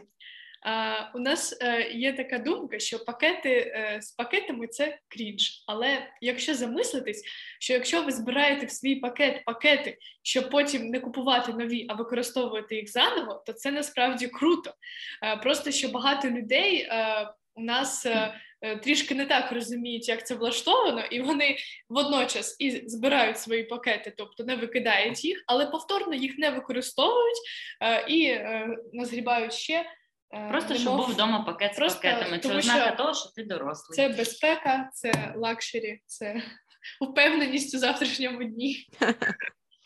у 1.15 1.19
нас 1.19 1.59
е, 1.63 1.91
є 1.93 2.13
така 2.13 2.39
думка, 2.39 2.79
що 2.79 2.99
пакети 3.05 3.51
е, 3.51 3.99
з 4.03 4.13
пакетами 4.13 4.67
це 4.67 4.99
крінж. 5.09 5.65
Але 5.67 6.07
якщо 6.21 6.55
замислитись, 6.55 7.23
що 7.61 7.73
якщо 7.73 8.03
ви 8.03 8.13
збираєте 8.13 8.67
в 8.67 8.71
свій 8.71 8.97
пакет 8.97 9.45
пакети, 9.45 9.99
щоб 10.23 10.51
потім 10.51 10.91
не 10.91 11.01
купувати 11.01 11.53
нові, 11.53 11.87
а 11.89 11.95
використовувати 11.95 12.77
їх 12.77 12.91
заново, 12.91 13.43
то 13.47 13.53
це 13.53 13.71
насправді 13.71 14.29
круто. 14.29 14.75
Е, 15.23 15.37
просто 15.37 15.71
що 15.71 15.89
багато 15.89 16.31
людей 16.31 16.89
у 17.55 17.63
нас. 17.63 18.07
Трішки 18.83 19.15
не 19.15 19.27
так 19.27 19.53
розуміють, 19.53 20.09
як 20.09 20.27
це 20.27 20.35
влаштовано, 20.35 21.05
і 21.05 21.21
вони 21.21 21.57
водночас 21.89 22.57
і 22.59 22.71
збирають 22.71 23.39
свої 23.39 23.65
пакети, 23.65 24.15
тобто 24.17 24.45
не 24.45 24.57
викидають 24.57 25.25
їх, 25.25 25.45
але 25.47 25.67
повторно 25.67 26.15
їх 26.15 26.39
не 26.39 26.51
використовують 26.51 27.39
і 28.09 28.39
назгрібають 28.93 29.53
ще 29.53 29.85
Е, 30.33 30.49
Просто 30.49 30.75
щоб 30.75 30.97
був 30.97 31.07
вдома 31.07 31.43
пакет 31.43 31.75
з 31.75 31.95
пакетами. 31.95 32.39
Це 32.39 32.57
ознака 32.57 32.91
того, 32.91 33.15
що 33.15 33.31
ти 33.31 33.45
дорослий. 33.45 33.97
Це 33.97 34.09
безпека, 34.09 34.91
це 34.93 35.35
luxury, 35.37 36.01
це 36.07 36.43
упевненість 37.01 37.75
у 37.75 37.79
завтрашньому 37.79 38.45
дні. 38.45 38.77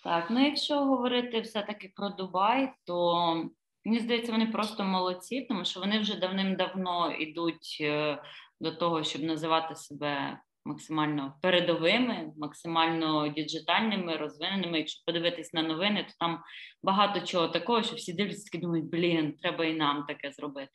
Так, 0.05 0.27
ну 0.31 0.45
якщо 0.45 0.75
говорити 0.75 1.41
все-таки 1.41 1.93
про 1.97 2.09
Дубай, 2.09 2.73
то 2.87 3.51
мені 3.85 3.99
здається, 3.99 4.33
вони 4.33 4.47
просто 4.47 4.85
молодці, 4.85 5.47
тому 5.49 5.65
що 5.65 5.81
вони 5.81 5.99
вже 5.99 6.19
давним-давно 6.19 7.13
йдуть 7.13 7.79
е, 7.81 8.19
до 8.65 8.73
того, 8.73 9.05
щоб 9.05 9.23
називати 9.23 9.75
себе 9.75 10.39
максимально 10.67 11.35
передовими, 11.43 12.33
максимально 12.37 13.29
діджитальними, 13.29 14.17
розвиненими. 14.17 14.79
Якщо 14.79 15.03
подивитись 15.07 15.53
на 15.53 15.63
новини, 15.63 16.07
то 16.09 16.15
там 16.19 16.41
багато 16.83 17.21
чого 17.21 17.49
такого, 17.49 17.83
що 17.83 17.97
всі 17.97 18.13
дивляться 18.13 18.59
і 18.59 18.61
думають, 18.61 18.91
блін, 18.91 19.33
треба 19.43 19.65
і 19.65 19.75
нам 19.75 20.05
таке 20.09 20.33
зробити. 20.33 20.71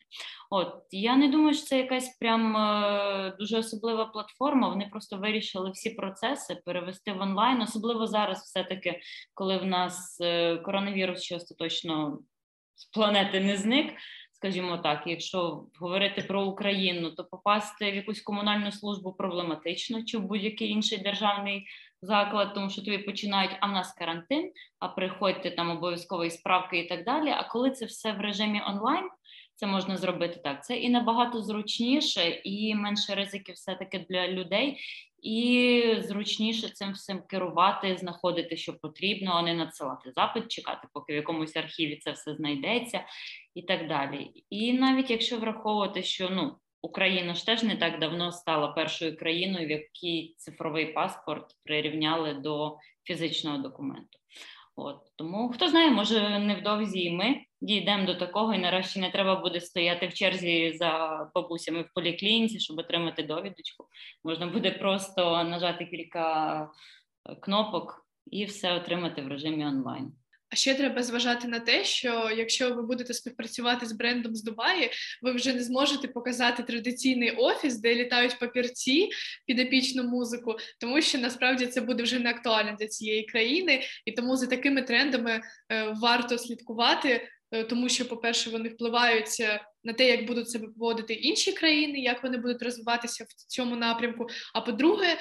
От 0.50 0.74
я 0.92 1.16
не 1.16 1.28
думаю, 1.28 1.54
що 1.54 1.66
це 1.66 1.78
якась 1.78 2.18
прям 2.18 2.58
е, 2.58 3.36
дуже 3.40 3.58
особлива 3.58 4.06
платформа. 4.06 4.70
Вони 4.70 4.88
просто 4.92 5.18
вирішили 5.18 5.72
всі 5.72 5.90
процеси 5.90 6.62
перевести 6.66 7.14
в 7.14 7.22
онлайн, 7.22 7.62
особливо 7.62 8.08
зараз, 8.08 8.40
все-таки, 8.40 9.00
коли 9.34 9.58
в 9.58 9.66
нас 9.66 10.18
е, 10.22 10.58
коронавірус 10.58 11.22
ще 11.22 11.36
остаточно 11.36 12.20
з 12.76 12.86
планети 12.86 13.40
не 13.40 13.58
зник 13.58 13.94
скажімо 14.40 14.78
так, 14.78 15.04
якщо 15.06 15.66
говорити 15.80 16.22
про 16.22 16.44
Україну, 16.44 17.12
то 17.12 17.24
попасти 17.24 17.92
в 17.92 17.96
якусь 17.96 18.22
комунальну 18.22 18.72
службу 18.72 19.14
проблематично 19.14 20.04
чи 20.04 20.18
в 20.18 20.22
будь-який 20.22 20.70
інший 20.70 20.98
державний 20.98 21.68
заклад, 22.02 22.54
тому 22.54 22.70
що 22.70 22.82
тобі 22.82 22.98
починають, 22.98 23.52
а 23.60 23.68
в 23.68 23.72
нас 23.72 23.94
карантин, 23.94 24.52
а 24.80 24.88
приходьте 24.88 25.52
там 25.52 25.70
обов'язкової 25.70 26.32
справки 26.32 26.80
і 26.80 26.88
так 26.88 27.06
далі. 27.06 27.30
А 27.30 27.44
коли 27.44 27.72
це 27.72 27.86
все 27.86 28.12
в 28.12 28.20
режимі 28.20 28.62
онлайн, 28.68 29.10
це 29.56 29.68
можна 29.68 29.98
зробити 29.98 30.40
так. 30.44 30.66
Це 30.66 30.78
і 30.78 30.90
набагато 30.90 31.42
зручніше, 31.42 32.42
і 32.44 32.76
менше 32.76 33.16
ризиків 33.16 33.56
все-таки 33.56 34.06
для 34.10 34.28
людей, 34.28 34.78
і 35.22 35.96
зручніше 36.00 36.70
цим 36.70 36.92
всім 36.94 37.22
керувати, 37.28 37.98
знаходити, 37.98 38.58
що 38.58 38.74
потрібно, 38.74 39.32
а 39.32 39.42
не 39.42 39.54
надсилати 39.54 40.12
запит, 40.12 40.48
чекати, 40.48 40.88
поки 40.94 41.14
в 41.14 41.16
якомусь 41.16 41.56
архіві 41.56 41.96
це 41.96 42.12
все 42.12 42.36
знайдеться, 42.36 43.06
і 43.56 43.62
так 43.62 43.88
далі. 43.88 44.32
І 44.50 44.74
навіть 44.74 45.12
якщо 45.12 45.38
враховувати, 45.38 46.04
що 46.04 46.30
ну. 46.30 46.56
Україна 46.82 47.34
ж 47.34 47.46
теж 47.46 47.64
не 47.64 47.76
так 47.76 48.00
давно 48.00 48.32
стала 48.32 48.68
першою 48.68 49.18
країною, 49.18 49.68
в 49.68 49.72
якій 49.72 50.36
цифровий 50.38 50.86
паспорт 50.86 51.46
прирівняли 51.64 52.34
до 52.34 52.78
фізичного 53.04 53.58
документу. 53.58 54.20
От 54.76 54.98
тому 55.16 55.50
хто 55.50 55.70
знає, 55.70 55.92
може 55.92 56.40
невдовзі 56.40 57.04
і 57.04 57.12
ми 57.12 57.42
дійдемо 57.62 58.06
до 58.06 58.16
такого, 58.16 58.54
і 58.54 58.58
нарешті 58.58 59.00
не 59.00 59.12
треба 59.12 59.36
буде 59.36 59.62
стояти 59.62 60.08
в 60.08 60.14
черзі 60.14 60.74
за 60.76 61.20
бабусями 61.36 61.82
в 61.82 61.94
поліклініці, 61.94 62.60
щоб 62.60 62.78
отримати 62.78 63.24
довідочку. 63.24 63.88
Можна 64.24 64.48
буде 64.48 64.72
просто 64.72 65.44
нажати 65.44 65.86
кілька 65.86 66.62
е, 67.30 67.36
кнопок 67.36 68.06
і 68.32 68.46
все 68.46 68.74
отримати 68.74 69.22
в 69.22 69.28
режимі 69.28 69.66
онлайн. 69.66 70.12
А 70.52 70.56
ще 70.56 70.76
треба 70.76 71.04
зважати 71.04 71.48
на 71.48 71.60
те, 71.60 71.84
що 71.84 72.32
якщо 72.38 72.74
ви 72.74 72.82
будете 72.82 73.14
співпрацювати 73.14 73.86
з 73.86 73.92
брендом 73.92 74.36
з 74.36 74.44
Дубаї, 74.44 74.90
ви 75.22 75.32
вже 75.32 75.54
не 75.54 75.64
зможете 75.64 76.08
показати 76.08 76.64
традиційний 76.64 77.32
офіс, 77.32 77.78
де 77.78 77.96
літають 77.96 78.40
папірці 78.40 79.10
під 79.48 79.60
епічну 79.60 80.04
музику, 80.04 80.56
тому 80.80 81.02
що 81.02 81.18
насправді 81.18 81.66
це 81.66 81.82
буде 81.82 82.04
вже 82.04 82.20
не 82.20 82.30
актуально 82.30 82.76
для 82.80 82.88
цієї 82.88 83.24
країни, 83.24 83.82
і 84.06 84.12
тому 84.12 84.36
за 84.36 84.48
такими 84.48 84.82
трендами 84.82 85.42
е, 85.72 85.94
варто 86.02 86.38
слідкувати. 86.38 87.28
Е, 87.52 87.64
тому 87.64 87.90
що, 87.90 88.08
по-перше, 88.08 88.50
вони 88.50 88.70
впливають 88.70 89.38
е, 89.40 89.62
на 89.84 89.94
те, 89.94 90.08
як 90.10 90.28
будуть 90.28 90.50
себе 90.50 90.68
поводити 90.68 91.14
інші 91.14 91.52
країни, 91.52 92.00
як 92.00 92.24
вони 92.24 92.38
будуть 92.38 92.64
розвиватися 92.64 93.24
в 93.24 93.34
цьому 93.48 93.76
напрямку. 93.76 94.28
А 94.54 94.62
по-друге, 94.62 95.18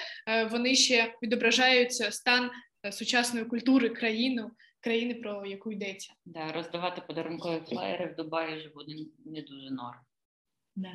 вони 0.50 0.74
ще 0.74 1.14
відображають 1.22 1.92
стан 1.92 2.50
сучасної 2.92 3.46
культури 3.46 3.88
країни, 3.88 4.44
країни, 4.80 5.14
про 5.14 5.46
яку 5.46 5.72
йдеться. 5.72 6.12
Да, 6.24 6.52
роздавати 6.52 7.02
подарункові 7.06 7.60
флаєри 7.68 8.12
в 8.12 8.16
Дубаї 8.16 8.56
вже 8.56 8.68
буде 8.68 8.92
не 9.26 9.42
дуже 9.42 9.70
норм. 9.70 9.98
Да. 10.77 10.89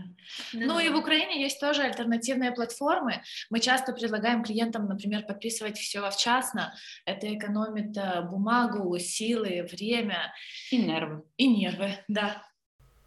Ну 0.53 0.81
и 0.81 0.89
в 0.89 0.97
Украине 0.97 1.41
есть 1.41 1.61
тоже 1.61 1.83
альтернативные 1.83 2.53
платформы. 2.53 3.23
Мы 3.51 3.61
часто 3.61 3.93
предлагаем 3.93 4.43
клиентам, 4.43 4.87
например, 4.87 5.25
подписывать 5.25 5.79
все 5.79 6.01
в 6.01 6.11
вчасно. 6.11 6.75
Это 7.07 7.33
экономит 7.33 7.97
э, 7.97 8.23
бумагу, 8.29 8.99
силы, 8.99 9.63
время. 9.63 10.33
І 10.73 10.79
нерви. 10.79 11.21
І 11.37 11.49
нерви, 11.49 11.95
да. 12.09 12.43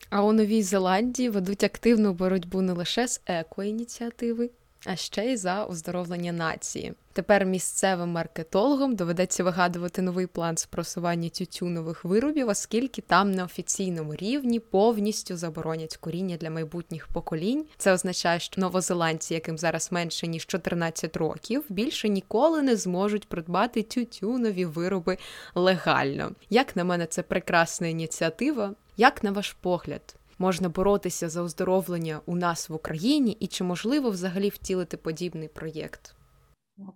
А 0.09 0.23
у 0.23 0.33
Новій 0.33 0.63
Зеландії 0.63 1.29
ведуть 1.29 1.63
активну 1.63 2.13
боротьбу 2.13 2.61
не 2.61 2.73
лише 2.73 3.07
з 3.07 3.21
еко-ініціативи, 3.25 4.49
а 4.84 4.96
ще 4.96 5.24
й 5.24 5.36
за 5.36 5.64
оздоровлення 5.64 6.32
нації. 6.32 6.94
Тепер 7.12 7.44
місцевим 7.44 8.08
маркетологам 8.08 8.96
доведеться 8.96 9.44
вигадувати 9.44 10.02
новий 10.02 10.26
план 10.26 10.56
спросування 10.56 11.28
тютюнових 11.28 12.04
виробів, 12.04 12.48
оскільки 12.48 13.02
там 13.02 13.30
на 13.30 13.44
офіційному 13.44 14.14
рівні 14.14 14.60
повністю 14.60 15.36
заборонять 15.36 15.96
коріння 15.96 16.36
для 16.36 16.50
майбутніх 16.50 17.08
поколінь. 17.08 17.64
Це 17.78 17.92
означає, 17.92 18.40
що 18.40 18.60
новозеландці, 18.60 19.34
яким 19.34 19.58
зараз 19.58 19.92
менше 19.92 20.26
ніж 20.26 20.46
14 20.46 21.16
років, 21.16 21.64
більше 21.68 22.08
ніколи 22.08 22.62
не 22.62 22.76
зможуть 22.76 23.28
придбати 23.28 23.82
тютюнові 23.82 24.64
вироби 24.64 25.18
легально. 25.54 26.32
Як 26.50 26.76
на 26.76 26.84
мене, 26.84 27.06
це 27.06 27.22
прекрасна 27.22 27.86
ініціатива. 27.86 28.74
Як 28.96 29.24
на 29.24 29.32
ваш 29.32 29.52
погляд? 29.52 30.14
Можна 30.38 30.68
боротися 30.68 31.28
за 31.28 31.42
оздоровлення 31.42 32.20
у 32.26 32.36
нас 32.36 32.68
в 32.68 32.74
Україні, 32.74 33.36
і 33.40 33.46
чи 33.46 33.64
можливо 33.64 34.10
взагалі 34.10 34.48
втілити 34.48 34.96
подібний 34.96 35.48
проєкт? 35.48 36.16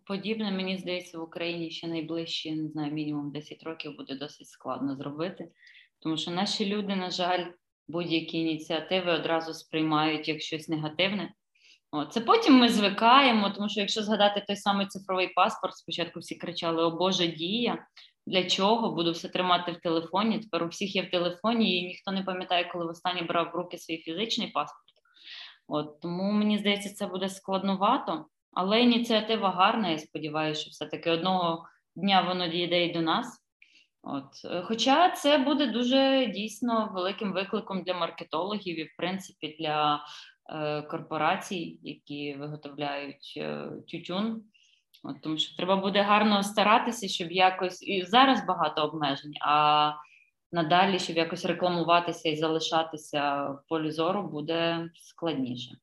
Подібне, 0.06 0.50
мені 0.50 0.78
здається, 0.78 1.18
в 1.18 1.22
Україні 1.22 1.70
ще 1.70 1.88
найближчі, 1.88 2.52
не 2.52 2.68
знаю, 2.68 2.92
мінімум 2.92 3.32
10 3.32 3.62
років 3.62 3.96
буде 3.96 4.14
досить 4.14 4.48
складно 4.48 4.96
зробити, 4.96 5.48
тому 5.98 6.16
що 6.16 6.30
наші 6.30 6.66
люди, 6.66 6.96
на 6.96 7.10
жаль, 7.10 7.44
будь-які 7.88 8.38
ініціативи 8.38 9.12
одразу 9.12 9.54
сприймають 9.54 10.28
як 10.28 10.40
щось 10.40 10.68
негативне. 10.68 11.34
О, 11.92 12.04
це 12.04 12.20
потім 12.20 12.54
ми 12.54 12.68
звикаємо, 12.68 13.50
тому 13.50 13.68
що 13.68 13.80
якщо 13.80 14.02
згадати 14.02 14.44
той 14.46 14.56
самий 14.56 14.86
цифровий 14.86 15.28
паспорт, 15.28 15.76
спочатку 15.76 16.20
всі 16.20 16.34
кричали 16.34 16.84
О 16.84 16.90
Боже 16.90 17.26
дія, 17.26 17.86
для 18.26 18.44
чого 18.44 18.90
буду 18.90 19.12
все 19.12 19.28
тримати 19.28 19.72
в 19.72 19.80
телефоні. 19.80 20.38
Тепер 20.38 20.64
у 20.64 20.68
всіх 20.68 20.96
є 20.96 21.02
в 21.02 21.10
телефоні, 21.10 21.78
і 21.78 21.86
ніхто 21.86 22.12
не 22.12 22.22
пам'ятає, 22.22 22.70
коли 22.72 22.86
востаннє 22.86 23.22
брав 23.22 23.50
в 23.52 23.56
руки 23.56 23.78
свій 23.78 23.96
фізичний 23.96 24.48
паспорт. 24.48 24.84
От 25.68 26.00
Тому 26.00 26.32
мені 26.32 26.58
здається, 26.58 26.94
це 26.94 27.06
буде 27.06 27.28
складновато, 27.28 28.26
але 28.52 28.80
ініціатива 28.80 29.50
гарна. 29.50 29.88
Я 29.88 29.98
сподіваюся, 29.98 30.60
що 30.60 30.70
все-таки 30.70 31.10
одного 31.10 31.64
дня 31.96 32.20
воно 32.28 32.48
дійде 32.48 32.86
і 32.86 32.92
до 32.92 33.00
нас. 33.00 33.40
От. 34.02 34.64
Хоча 34.64 35.10
це 35.10 35.38
буде 35.38 35.66
дуже 35.66 36.26
дійсно 36.26 36.90
великим 36.94 37.32
викликом 37.32 37.82
для 37.82 37.94
маркетологів 37.94 38.78
і, 38.78 38.84
в 38.84 38.96
принципі, 38.96 39.56
для 39.60 40.04
е, 40.50 40.82
корпорацій, 40.82 41.78
які 41.82 42.34
виготовляють 42.34 43.34
е, 43.36 43.70
тютюн. 43.88 44.42
От, 45.03 45.21
Тому 45.21 45.37
що 45.37 45.55
треба 45.55 45.75
буде 45.75 46.01
гарно 46.01 46.43
старатися, 46.43 47.07
щоб 47.07 47.31
якось 47.31 47.83
і 47.83 48.05
зараз 48.05 48.45
багато 48.45 48.83
обмежень, 48.83 49.33
а 49.41 49.93
надалі, 50.51 50.99
щоб 50.99 51.17
якось 51.17 51.45
рекламуватися 51.45 52.29
і 52.29 52.35
залишатися 52.35 53.43
в 53.45 53.63
полі 53.69 53.91
зору, 53.91 54.23
буде 54.23 54.89
складніше. 54.95 55.77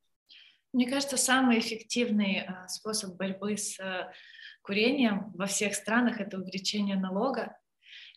Мне 0.75 0.89
кажется, 0.89 1.17
самый 1.17 1.59
эффективный 1.59 2.37
э, 2.39 2.67
способ 2.67 3.15
борьбы 3.15 3.57
с 3.57 3.79
э, 3.79 4.11
курением 4.63 5.31
во 5.35 5.45
всех 5.45 5.75
странах 5.75 6.19
это 6.19 6.37
увеличение 6.37 6.95
налога 6.95 7.55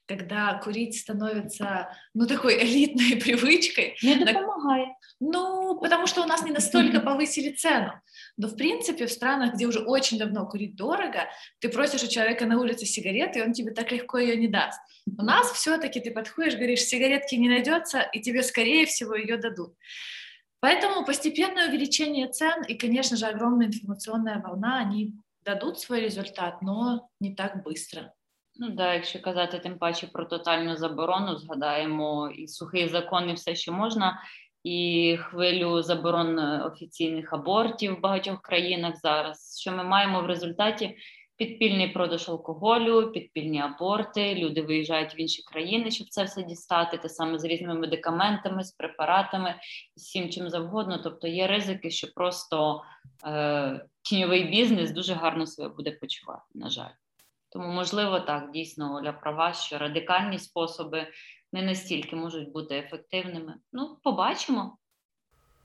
когда 0.08 0.60
курить 0.64 1.00
становится, 1.00 1.96
ну, 2.14 2.28
такой 2.28 2.64
элитной 2.64 3.16
привычкой. 3.24 3.96
Не 4.02 4.26
помогает. 4.26 4.90
Ну, 5.20 5.80
потому 5.80 6.08
что 6.08 6.22
у 6.22 6.26
нас 6.26 6.44
не 6.44 6.52
настолько 6.52 7.00
повысили 7.00 7.54
цену. 7.54 7.94
Но, 8.38 8.48
в 8.48 8.56
принципе, 8.56 9.06
в 9.06 9.12
странах, 9.12 9.54
где 9.54 9.68
уже 9.68 9.80
очень 9.80 10.18
давно 10.18 10.48
курить 10.48 10.76
дорого, 10.76 11.30
ты 11.60 11.70
просишь 11.70 12.04
у 12.04 12.08
человека 12.08 12.46
на 12.46 12.60
улице 12.60 12.86
сигареты, 12.86 13.40
и 13.40 13.42
он 13.42 13.54
тебе 13.54 13.72
так 13.72 13.92
легко 13.92 14.18
ее 14.18 14.36
не 14.36 14.48
даст. 14.48 14.80
У 15.06 15.24
нас 15.24 15.52
все-таки 15.52 16.00
ты 16.00 16.12
подходишь, 16.12 16.56
говоришь, 16.56 16.84
сигаретки 16.84 17.36
не 17.36 17.50
найдется, 17.50 18.02
и 18.02 18.20
тебе, 18.20 18.44
скорее 18.44 18.86
всего, 18.86 19.16
ее 19.16 19.38
дадут. 19.38 19.76
Поэтому 20.60 21.06
постепенное 21.06 21.70
увеличение 21.70 22.28
цен 22.28 22.64
и, 22.68 22.76
конечно 22.76 23.18
же, 23.18 23.26
огромная 23.26 23.68
информационная 23.68 24.40
волна, 24.40 24.80
они 24.80 25.14
дадуть 25.46 25.80
свій 25.80 26.00
результат, 26.00 26.54
але 26.62 27.00
не 27.20 27.36
так 27.36 27.54
швидко. 27.66 28.14
Ну 28.64 28.70
да, 28.70 28.94
якщо 28.94 29.22
казати 29.22 29.60
тим 29.60 29.78
паче 29.78 30.08
про 30.08 30.26
тотальну 30.26 30.78
заборону, 30.78 31.38
згадаємо 31.38 32.30
і 32.30 32.48
сухий 32.48 32.88
закон, 32.88 33.30
і 33.30 33.34
все, 33.34 33.56
що 33.56 33.74
можна, 33.74 34.22
і 34.64 35.18
хвилю 35.20 35.82
заборон 35.82 36.40
офіційних 36.40 37.34
абортів 37.34 37.98
в 37.98 38.02
багатьох 38.02 38.42
країнах 38.42 38.96
зараз. 38.98 39.60
Що 39.62 39.72
ми 39.72 39.84
маємо 39.84 40.22
в 40.22 40.26
результаті? 40.26 40.98
Підпільний 41.38 41.88
продаж 41.88 42.30
алкоголю, 42.30 43.12
підпільні 43.12 43.62
аборти, 43.62 44.36
люди 44.36 44.62
виїжджають 44.62 45.16
в 45.16 45.20
інші 45.20 45.44
країни, 45.44 45.92
щоб 45.92 46.08
це 46.08 46.24
все 46.24 46.44
дістати, 46.44 46.98
те 46.98 47.10
саме 47.10 47.40
з 47.40 47.44
різними 47.44 47.74
медикаментами, 47.74 48.64
з 48.64 48.72
препаратами, 48.72 49.56
з 49.96 50.02
всім 50.02 50.30
чим 50.30 50.50
завгодно. 50.50 51.02
Тобто 51.04 51.28
є 51.28 51.48
ризики, 51.48 51.90
що 51.90 52.08
просто 52.16 52.82
е, 53.26 53.86
тіньовий 54.02 54.44
бізнес 54.44 54.92
дуже 54.92 55.14
гарно 55.14 55.48
себе 55.48 55.70
буде 55.70 55.92
почувати, 55.92 56.44
на 56.56 56.70
жаль. 56.70 57.01
Тому, 57.52 57.68
можливо, 57.68 58.20
так, 58.20 58.52
дійсно, 58.52 58.96
Оля 58.96 59.14
права, 59.14 59.54
що 59.54 59.78
радикальні 59.78 60.40
способи 60.40 61.08
не 61.54 61.62
настільки 61.62 62.16
можуть 62.16 62.52
бути 62.52 62.78
ефективними. 62.78 63.56
Ну, 63.74 63.98
побачимо. 64.04 64.78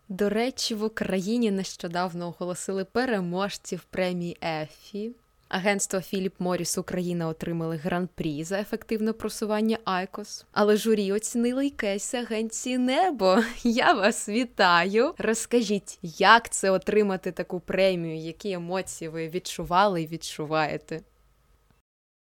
До 0.08 0.28
речі, 0.28 0.74
в 0.74 0.84
Україні 0.84 1.50
нещодавно 1.50 2.28
оголосили 2.28 2.84
переможців 2.84 3.84
премії 3.84 4.36
Ефі. 4.42 5.12
Агентство 5.48 6.00
Філіп 6.00 6.34
Моріс 6.38 6.78
Україна 6.78 7.28
отримали 7.28 7.76
гран-прі 7.76 8.44
за 8.44 8.60
ефективне 8.60 9.12
просування 9.12 9.78
Айкос. 9.84 10.44
Але 10.52 10.76
журі 10.76 11.12
оцінили 11.12 11.66
й 11.66 11.70
кейси 11.70 12.18
агенції 12.18 12.78
Небо. 12.78 13.38
Я 13.62 13.92
вас 13.92 14.28
вітаю. 14.28 15.14
Розкажіть, 15.18 15.98
як 16.02 16.50
це 16.50 16.70
отримати 16.70 17.32
таку 17.32 17.60
премію, 17.60 18.16
які 18.16 18.52
емоції 18.52 19.08
ви 19.08 19.28
відчували 19.28 20.02
і 20.02 20.06
відчуваєте? 20.06 21.00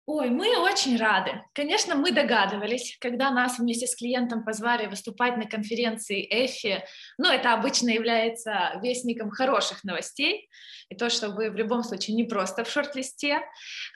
Ой, 0.06 0.30
мы 0.30 0.56
очень 0.56 0.96
рады. 0.96 1.42
Конечно, 1.52 1.96
мы 1.96 2.12
догадывались, 2.12 2.96
когда 3.00 3.32
нас 3.32 3.58
вместе 3.58 3.88
с 3.88 3.96
клиентом 3.96 4.44
позвали 4.44 4.86
выступать 4.86 5.36
на 5.36 5.46
конференции 5.46 6.24
EFI, 6.32 6.82
ну, 7.18 7.28
это 7.28 7.52
обычно 7.52 7.90
является 7.90 8.78
вестником 8.80 9.30
хороших 9.30 9.82
новостей, 9.82 10.48
и 10.90 10.94
то, 10.94 11.10
что 11.10 11.30
вы 11.30 11.50
в 11.50 11.56
любом 11.56 11.82
случае 11.82 12.14
не 12.14 12.22
просто 12.22 12.62
в 12.62 12.70
шорт-листе. 12.70 13.40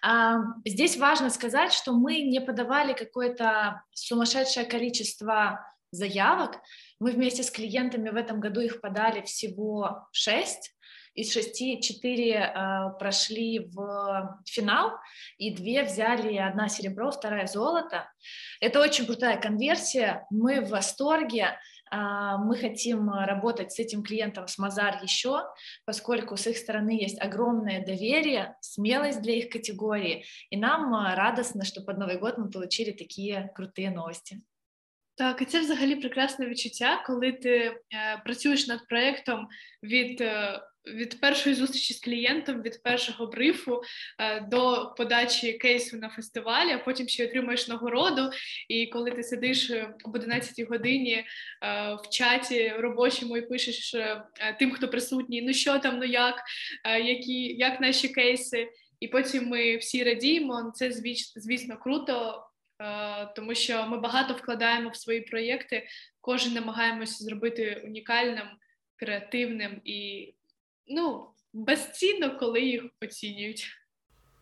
А, 0.02 0.38
здесь 0.66 0.96
важно 0.96 1.30
сказать, 1.30 1.72
что 1.72 1.92
мы 1.92 2.22
не 2.22 2.40
подавали 2.40 2.92
какое-то 2.92 3.84
сумасшедшее 3.92 4.66
количество 4.66 5.64
заявок, 5.92 6.58
мы 6.98 7.12
вместе 7.12 7.44
с 7.44 7.52
клиентами 7.52 8.10
в 8.10 8.16
этом 8.16 8.40
году 8.40 8.60
их 8.60 8.80
подали 8.80 9.22
всего 9.22 10.08
шесть, 10.10 10.74
из 11.15 11.31
шести 11.31 11.81
четыре 11.81 12.33
э, 12.33 12.99
прошли 12.99 13.59
в 13.59 14.41
финал, 14.45 14.91
и 15.37 15.55
две 15.55 15.83
взяли, 15.83 16.35
одна 16.35 16.67
серебро, 16.67 17.09
вторая 17.11 17.47
золото. 17.47 18.11
Это 18.59 18.81
очень 18.81 19.05
крутая 19.05 19.39
конверсия, 19.39 20.25
мы 20.29 20.59
в 20.61 20.69
восторге, 20.69 21.57
э, 21.89 21.97
мы 21.97 22.57
хотим 22.57 23.09
работать 23.09 23.71
с 23.71 23.79
этим 23.79 24.03
клиентом 24.03 24.47
с 24.47 24.57
Мазар 24.57 24.99
еще, 25.01 25.43
поскольку 25.85 26.35
с 26.35 26.47
их 26.47 26.57
стороны 26.57 27.01
есть 27.01 27.21
огромное 27.21 27.85
доверие, 27.85 28.57
смелость 28.59 29.21
для 29.21 29.35
их 29.35 29.49
категории, 29.49 30.25
и 30.49 30.57
нам 30.57 30.93
радостно, 31.15 31.63
что 31.63 31.81
под 31.81 31.97
Новый 31.97 32.17
год 32.17 32.37
мы 32.37 32.49
получили 32.49 32.91
такие 32.91 33.51
крутые 33.55 33.89
новости. 33.89 34.41
Так, 35.17 35.41
і 35.41 35.45
це 35.45 35.59
взагалі 35.59 35.95
прекрасне 35.95 36.45
відчуття, 36.45 37.03
коли 37.07 37.31
ти 37.31 37.57
е, 37.57 37.77
працюєш 38.25 38.67
над 38.67 38.87
проєктом 38.87 39.47
від 39.83 40.21
е, 40.21 40.61
від 40.86 41.20
першої 41.20 41.54
зустрічі 41.54 41.94
з 41.94 42.00
клієнтом, 42.00 42.62
від 42.62 42.82
першого 42.82 43.26
брифу 43.26 43.82
е, 44.18 44.40
до 44.40 44.94
подачі 44.96 45.52
кейсу 45.52 45.96
на 45.96 46.08
фестивалі, 46.08 46.72
а 46.72 46.78
потім 46.78 47.08
ще 47.08 47.26
отримуєш 47.26 47.68
нагороду. 47.68 48.30
І 48.68 48.86
коли 48.86 49.10
ти 49.10 49.22
сидиш 49.22 49.70
об 50.04 50.14
11 50.14 50.68
годині 50.68 51.12
е, 51.14 51.24
в 51.94 52.10
чаті 52.10 52.68
робочому 52.68 53.36
і 53.36 53.42
пишеш 53.42 53.94
е, 53.94 54.22
тим, 54.58 54.70
хто 54.70 54.88
присутній, 54.88 55.42
ну 55.42 55.52
що 55.52 55.78
там, 55.78 55.98
ну 55.98 56.04
як, 56.04 56.42
які, 57.04 57.42
як 57.42 57.80
наші 57.80 58.08
кейси, 58.08 58.68
і 59.00 59.08
потім 59.08 59.48
ми 59.48 59.76
всі 59.76 60.04
радіємо. 60.04 60.72
Це 60.74 60.92
звісно 61.36 61.78
круто. 61.78 62.46
Тому 63.36 63.54
що 63.54 63.86
ми 63.86 64.00
багато 64.00 64.34
вкладаємо 64.34 64.90
в 64.90 64.96
свої 64.96 65.20
проєкти, 65.20 65.86
кожен 66.20 66.52
намагаємося 66.52 67.24
зробити 67.24 67.82
унікальним, 67.84 68.46
креативним 68.96 69.80
і 69.84 70.28
ну, 70.90 71.26
безцінно, 71.52 72.38
коли 72.38 72.60
їх 72.60 72.82
оцінюють. 73.02 73.66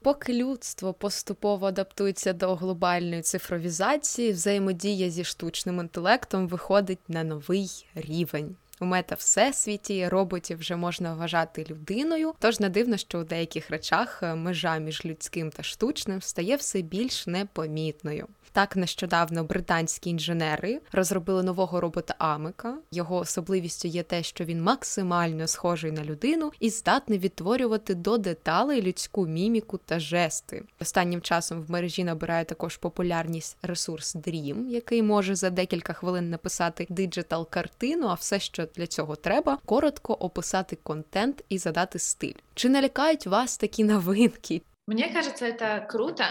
Поки 0.02 0.34
людство 0.34 0.94
поступово 0.94 1.66
адаптується 1.66 2.32
до 2.32 2.54
глобальної 2.54 3.22
цифровізації, 3.22 4.32
взаємодія 4.32 5.10
зі 5.10 5.24
штучним 5.24 5.80
інтелектом 5.80 6.48
виходить 6.48 7.08
на 7.08 7.24
новий 7.24 7.86
рівень. 7.94 8.56
У 8.80 8.84
мета 8.84 9.14
всесвіті 9.14 10.08
роботів 10.08 10.58
вже 10.58 10.76
можна 10.76 11.14
вважати 11.14 11.66
людиною, 11.70 12.34
тож 12.38 12.60
не 12.60 12.68
дивно, 12.68 12.96
що 12.96 13.20
у 13.20 13.24
деяких 13.24 13.70
речах 13.70 14.22
межа 14.36 14.78
між 14.78 15.04
людським 15.04 15.50
та 15.50 15.62
штучним 15.62 16.22
стає 16.22 16.56
все 16.56 16.82
більш 16.82 17.26
непомітною. 17.26 18.26
Так 18.52 18.76
нещодавно 18.76 19.44
британські 19.44 20.10
інженери 20.10 20.80
розробили 20.92 21.42
нового 21.42 21.80
робота 21.80 22.14
Амика. 22.18 22.74
Його 22.90 23.16
особливістю 23.16 23.88
є 23.88 24.02
те, 24.02 24.22
що 24.22 24.44
він 24.44 24.62
максимально 24.62 25.46
схожий 25.46 25.92
на 25.92 26.04
людину 26.04 26.52
і 26.60 26.70
здатний 26.70 27.18
відтворювати 27.18 27.94
до 27.94 28.18
деталей 28.18 28.82
людську 28.82 29.26
міміку 29.26 29.78
та 29.78 30.00
жести. 30.00 30.62
Останнім 30.80 31.20
часом 31.20 31.62
в 31.62 31.70
мережі 31.70 32.04
набирає 32.04 32.44
також 32.44 32.76
популярність 32.76 33.56
ресурс 33.62 34.16
Dream, 34.16 34.68
який 34.68 35.02
може 35.02 35.34
за 35.34 35.50
декілька 35.50 35.92
хвилин 35.92 36.30
написати 36.30 36.86
диджитал 36.88 37.50
картину, 37.50 38.06
а 38.08 38.14
все, 38.14 38.40
що 38.40 38.66
для 38.75 38.87
цього 38.87 39.15
треба, 39.15 39.57
коротко 39.65 40.13
описати 40.13 40.75
контент 40.75 41.43
і 41.49 41.57
задати 41.57 41.99
стиль. 41.99 42.33
Чи 42.53 42.69
не 42.69 42.81
лякають 42.81 43.27
вас 43.27 43.57
такі 43.57 43.83
новинки? 43.83 44.61
Мені 44.87 45.09
кажется, 45.13 45.51
це 45.53 45.87
круто. 45.89 46.23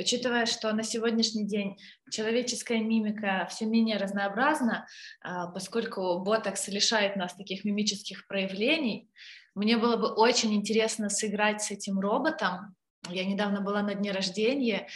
Учитывая, 0.00 0.46
что 0.46 0.72
на 0.72 0.82
сегодняшний 0.82 1.44
день 1.44 1.76
человеческая 2.10 2.80
мимика 2.80 3.46
все 3.50 3.66
менее 3.66 3.98
разнообразна, 3.98 4.86
а, 5.20 5.48
поскольку 5.48 6.18
ботокс 6.20 6.68
лишает 6.68 7.16
нас 7.16 7.34
таких 7.34 7.64
мимических 7.64 8.26
проявлений, 8.26 9.10
мне 9.54 9.76
было 9.76 9.96
бы 9.96 10.08
очень 10.08 10.54
интересно 10.54 11.10
сыграть 11.10 11.62
с 11.62 11.70
этим 11.70 12.00
роботом. 12.00 12.74
Я 13.10 13.26
недавно 13.26 13.60
была 13.60 13.82
на 13.82 13.94
дне 13.94 14.12
рождения, 14.12 14.88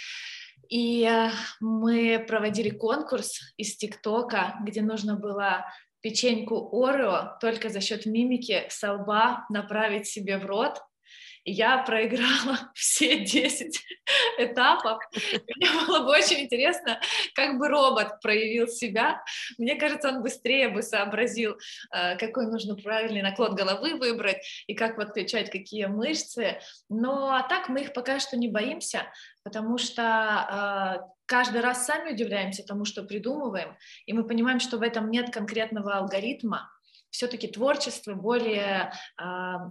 и 0.71 1.05
а, 1.05 1.31
мы 1.61 2.19
проводили 2.27 2.71
конкурс 2.71 3.41
из 3.59 3.77
ТикТока, 3.77 4.57
где 4.65 4.81
нужно 4.81 5.17
было 5.17 5.67
печеньку 6.02 6.70
Орео 6.72 7.38
только 7.42 7.70
за 7.70 7.82
счет 7.82 8.06
мимики 8.06 8.66
со 8.70 8.94
лба 8.94 9.46
направить 9.50 10.08
себе 10.08 10.38
в 10.38 10.46
рот, 10.46 10.82
я 11.46 11.80
проиграла 11.80 12.60
все 12.74 13.20
10 13.20 13.80
этапов. 14.38 15.00
Мне 15.14 15.70
было 15.86 16.00
бы 16.00 16.12
очень 16.12 16.42
интересно, 16.42 17.00
как 17.34 17.58
бы 17.58 17.68
робот 17.68 18.20
проявил 18.22 18.68
себя. 18.68 19.24
Мне 19.58 19.76
кажется, 19.76 20.10
он 20.10 20.22
быстрее 20.22 20.70
бы 20.70 20.82
сообразил, 20.82 21.58
э, 21.94 22.18
какой 22.18 22.48
нужно 22.48 22.76
правильный 22.76 23.22
наклон 23.22 23.56
головы 23.56 23.96
выбрать 23.96 24.38
и 24.68 24.76
как 24.76 24.96
подключать 24.96 25.50
какие 25.50 25.86
мышцы. 25.86 26.60
Но 26.90 27.34
а 27.34 27.44
так 27.44 27.70
мы 27.70 27.82
их 27.82 27.94
пока 27.94 28.20
что 28.20 28.38
не 28.38 28.48
боимся, 28.48 29.12
потому 29.44 29.78
что 29.78 31.02
э, 31.04 31.19
каждый 31.29 31.61
раз 31.61 31.87
сами 31.87 32.13
удивляемся 32.13 32.65
тому, 32.65 32.85
что 32.85 33.03
придумываем, 33.03 33.77
и 34.07 34.13
мы 34.13 34.25
понимаем, 34.25 34.61
что 34.61 34.79
в 34.79 34.83
этом 34.83 35.11
нет 35.11 35.33
конкретного 35.33 35.95
алгоритма, 35.95 36.71
все-таки 37.11 37.47
творчество 37.47 38.15
более 38.15 38.93
э, 39.21 39.25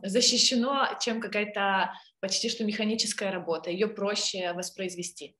защищено, 0.03 0.97
чем 1.01 1.19
какая-то 1.19 1.93
почти 2.19 2.49
что 2.49 2.63
механическая 2.63 3.31
работа, 3.31 3.69
ее 3.69 3.87
проще 3.87 4.53
воспроизвести. 4.53 5.35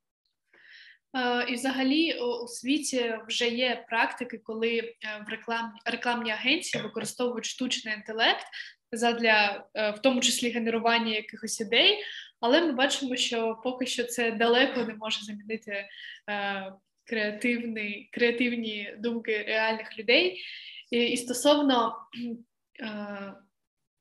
І, 1.49 1.53
взагалі, 1.53 2.13
у 2.13 2.47
світі 2.47 3.13
вже 3.27 3.49
є 3.49 3.85
практики, 3.89 4.37
коли 4.37 4.95
в 5.27 5.29
реклам... 5.29 5.73
рекламні 5.85 6.31
агенції 6.31 6.83
використовують 6.83 7.45
штучний 7.45 7.93
інтелект 7.93 8.45
задля, 8.91 9.65
в 9.75 9.99
тому 10.03 10.21
числі, 10.21 10.49
генерування 10.49 11.15
якихось 11.15 11.61
ідей, 11.61 12.03
але 12.40 12.60
ми 12.60 12.72
бачимо, 12.72 13.16
що 13.16 13.60
поки 13.64 13.86
що 13.86 14.04
це 14.04 14.30
далеко 14.32 14.84
не 14.84 14.94
може 14.94 15.24
замінити 15.24 15.88
креативні, 17.04 18.08
креативні 18.12 18.94
думки 18.98 19.42
реальних 19.42 19.98
людей. 19.98 20.42
І, 20.90 21.06
і 21.06 21.16
стосовно 21.16 21.96
е, 22.80 23.34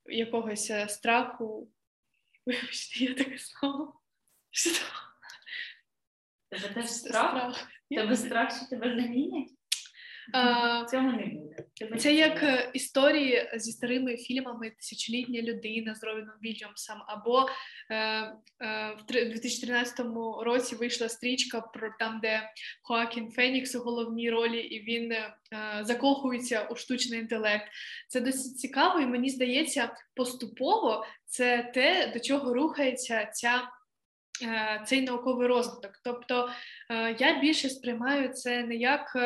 якогось 0.06 0.70
е, 0.70 0.88
страху. 0.88 1.70
Вибачте, 2.46 3.04
я 3.04 3.14
таке 3.14 3.38
слово. 3.38 4.00
Тебе 6.50 6.74
теж 6.74 6.88
страх? 6.88 7.30
Страх. 7.30 7.68
Тебе 7.90 8.16
страх, 8.16 8.56
що 8.56 8.66
тебе 8.66 9.02
замінять? 9.02 9.57
А, 10.32 10.84
Цього 10.84 11.12
не 11.12 11.26
буде. 11.26 11.44
Це 11.98 12.14
як 12.14 12.42
е, 12.42 12.70
історії 12.74 13.50
зі 13.56 13.72
старими 13.72 14.16
фільмами 14.16 14.70
Тисячолітня 14.70 15.42
людина 15.42 15.94
з 15.94 16.04
Робіном 16.04 16.34
Вільямсом, 16.44 16.96
або 17.06 17.46
е, 17.90 17.96
е, 17.96 18.34
в 18.98 19.06
три- 19.06 19.24
2013 19.24 20.00
році 20.42 20.76
вийшла 20.76 21.08
стрічка 21.08 21.60
про 21.60 21.90
там, 21.98 22.20
де 22.22 22.42
Хоакін 22.82 23.30
Фенікс 23.30 23.74
у 23.74 23.80
головній 23.80 24.30
ролі, 24.30 24.58
і 24.60 24.82
він 24.82 25.12
е, 25.12 25.34
закохується 25.80 26.68
у 26.70 26.76
штучний 26.76 27.20
інтелект. 27.20 27.66
Це 28.08 28.20
досить 28.20 28.58
цікаво, 28.58 29.00
і 29.00 29.06
мені 29.06 29.30
здається, 29.30 29.90
поступово 30.14 31.06
це 31.26 31.70
те, 31.74 32.10
до 32.14 32.20
чого 32.20 32.54
рухається 32.54 33.26
ця. 33.26 33.62
е, 34.44 34.82
Цей 34.86 35.02
науковий 35.02 35.46
розвиток. 35.48 35.92
Тобто 36.04 36.50
е, 36.90 37.16
я 37.18 37.40
більше 37.40 37.68
сприймаю 37.68 38.28
це 38.28 38.62
не 38.62 38.74
як 38.74 39.16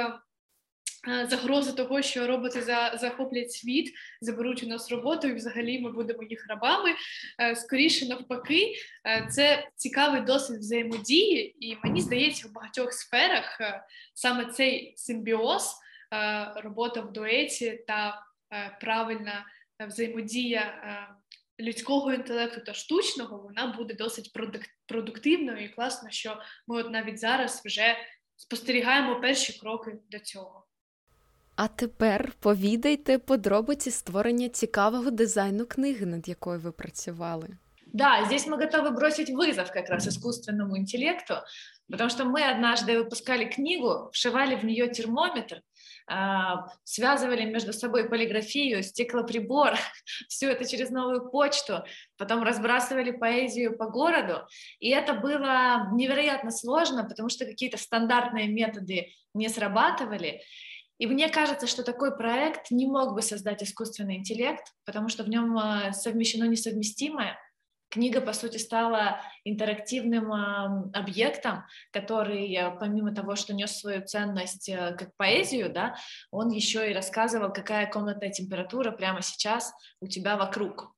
е, 1.08 1.26
загрози 1.30 1.72
того, 1.72 2.02
що 2.02 2.26
роботи 2.26 2.62
за, 2.62 2.96
захоплять 3.00 3.52
світ, 3.52 3.92
заберуть 4.20 4.62
у 4.62 4.66
нас 4.66 4.90
роботу, 4.90 5.28
і 5.28 5.34
взагалі 5.34 5.80
ми 5.80 5.92
будемо 5.92 6.22
їх 6.22 6.46
рабами. 6.48 6.90
Е, 7.40 7.56
Скоріше 7.56 8.06
навпаки, 8.06 8.74
е, 9.06 9.28
це 9.30 9.68
цікавий 9.76 10.20
досвід 10.20 10.58
взаємодії, 10.58 11.66
і 11.66 11.78
мені 11.84 12.00
здається, 12.00 12.48
в 12.48 12.52
багатьох 12.52 12.92
сферах 12.92 13.58
саме 14.14 14.44
цей 14.44 14.94
симбіоз, 14.96 15.74
робота 16.56 17.00
в 17.00 17.12
дуеті 17.12 17.84
та 17.86 18.22
правильна 18.80 19.46
взаємодія. 19.88 20.74
Людського 21.60 22.12
інтелекту 22.12 22.60
та 22.60 22.74
штучного 22.74 23.38
вона 23.38 23.66
буде 23.66 23.94
досить 23.94 24.32
продуктивною 24.86 25.64
і 25.64 25.68
класно, 25.68 26.10
що 26.10 26.42
ми 26.66 26.76
от 26.76 26.90
навіть 26.90 27.18
зараз 27.18 27.62
вже 27.64 27.96
спостерігаємо 28.36 29.20
перші 29.20 29.60
кроки 29.60 29.98
до 30.10 30.18
цього. 30.18 30.61
А 31.61 31.67
тепер 31.67 32.33
повідайте 32.39 33.17
подробиці 33.17 33.91
створення 33.91 34.49
цікавого 34.49 35.11
дизайну 35.11 35.65
книги, 35.65 36.05
над 36.05 36.27
якою 36.27 36.59
ви 36.59 36.71
працювали. 36.71 37.47
Да, 37.93 38.23
здесь 38.25 38.45
мы 38.45 38.57
готовы 38.57 38.91
бросить 38.91 39.29
вызов 39.29 39.71
как 39.71 39.89
раз 39.89 40.07
искусственному 40.07 40.77
интеллекту, 40.77 41.35
потому 41.89 42.09
что 42.09 42.25
мы 42.25 42.43
однажды 42.43 42.99
выпускали 42.99 43.45
книгу, 43.45 44.09
вшивали 44.11 44.55
в 44.55 44.63
нее 44.65 44.89
термометр, 44.89 45.61
а, 46.05 46.67
связывали 46.83 47.43
между 47.43 47.73
собой 47.73 48.09
полиграфию, 48.09 48.83
стеклоприбор, 48.83 49.73
все 50.27 50.51
это 50.51 50.65
через 50.69 50.89
новую 50.89 51.29
почту, 51.31 51.83
потом 52.17 52.43
разбрасывали 52.43 53.11
поэзию 53.11 53.77
по 53.77 53.89
городу, 53.89 54.47
и 54.79 54.89
это 54.89 55.13
было 55.13 55.89
невероятно 55.93 56.51
сложно, 56.51 57.03
потому 57.03 57.29
что 57.29 57.45
какие-то 57.45 57.77
стандартные 57.77 58.47
методы 58.47 59.13
не 59.33 59.49
срабатывали, 59.49 60.41
и 61.02 61.06
мне 61.08 61.28
кажется, 61.28 61.66
что 61.66 61.82
такой 61.82 62.16
проект 62.16 62.70
не 62.70 62.86
мог 62.86 63.14
бы 63.14 63.22
создать 63.22 63.60
искусственный 63.60 64.18
интеллект, 64.18 64.72
потому 64.84 65.08
что 65.08 65.24
в 65.24 65.28
нем 65.28 65.58
а, 65.58 65.92
совмещено 65.92 66.44
несовместимое. 66.44 67.36
Книга, 67.88 68.20
по 68.20 68.32
сути, 68.32 68.58
стала 68.58 69.20
интерактивным 69.42 70.32
а, 70.32 70.88
объектом, 70.94 71.64
который, 71.90 72.54
а, 72.54 72.70
помимо 72.70 73.12
того, 73.12 73.34
что 73.34 73.52
нес 73.52 73.80
свою 73.80 74.06
ценность 74.06 74.70
а, 74.70 74.92
как 74.92 75.16
поэзию, 75.16 75.72
да, 75.72 75.96
он 76.30 76.50
еще 76.50 76.88
и 76.88 76.94
рассказывал, 76.94 77.52
какая 77.52 77.90
комнатная 77.90 78.30
температура 78.30 78.92
прямо 78.92 79.22
сейчас 79.22 79.72
у 80.00 80.06
тебя 80.06 80.36
вокруг. 80.36 80.94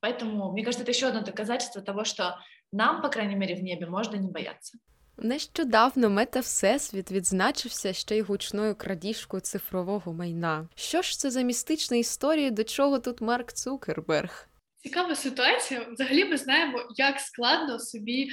Поэтому, 0.00 0.52
мне 0.52 0.62
кажется, 0.62 0.82
это 0.82 0.92
еще 0.92 1.06
одно 1.06 1.22
доказательство 1.22 1.80
того, 1.80 2.04
что 2.04 2.38
нам, 2.70 3.00
по 3.00 3.08
крайней 3.08 3.34
мере, 3.34 3.54
в 3.54 3.62
небе 3.62 3.86
можно 3.86 4.16
не 4.16 4.30
бояться. 4.30 4.76
Нещодавно 5.18 6.10
Мета 6.10 6.40
Всесвіт 6.40 7.10
відзначився 7.10 7.92
ще 7.92 8.16
й 8.16 8.20
гучною 8.20 8.74
крадіжкою 8.74 9.40
цифрового 9.40 10.12
майна. 10.12 10.68
Що 10.74 11.02
ж 11.02 11.18
це 11.18 11.30
за 11.30 11.42
містична 11.42 11.96
історія, 11.96 12.50
до 12.50 12.64
чого 12.64 12.98
тут 12.98 13.20
Марк 13.20 13.52
Цукерберг? 13.52 14.48
Цікава 14.82 15.14
ситуація. 15.14 15.86
Взагалі 15.92 16.24
ми 16.24 16.36
знаємо, 16.36 16.78
як 16.96 17.20
складно 17.20 17.78
собі 17.78 18.28
е, 18.28 18.30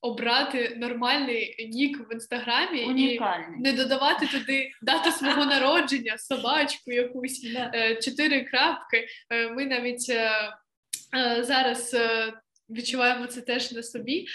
обрати 0.00 0.76
нормальний 0.76 1.68
нік 1.72 2.10
в 2.10 2.12
інстаграмі 2.12 2.80
і 2.80 3.20
не 3.58 3.72
додавати 3.72 4.26
туди 4.26 4.70
дату 4.82 5.10
свого 5.10 5.44
народження, 5.44 6.18
собачку 6.18 6.92
якусь, 6.92 7.46
е, 7.54 7.96
чотири 8.02 8.44
крапки. 8.44 9.06
Е, 9.30 9.48
ми 9.48 9.66
навіть 9.66 10.06
е, 10.10 10.30
е, 11.16 11.44
зараз 11.44 11.94
е, 11.94 12.32
відчуваємо 12.70 13.26
це 13.26 13.40
теж 13.40 13.72
на 13.72 13.82
собі. 13.82 14.26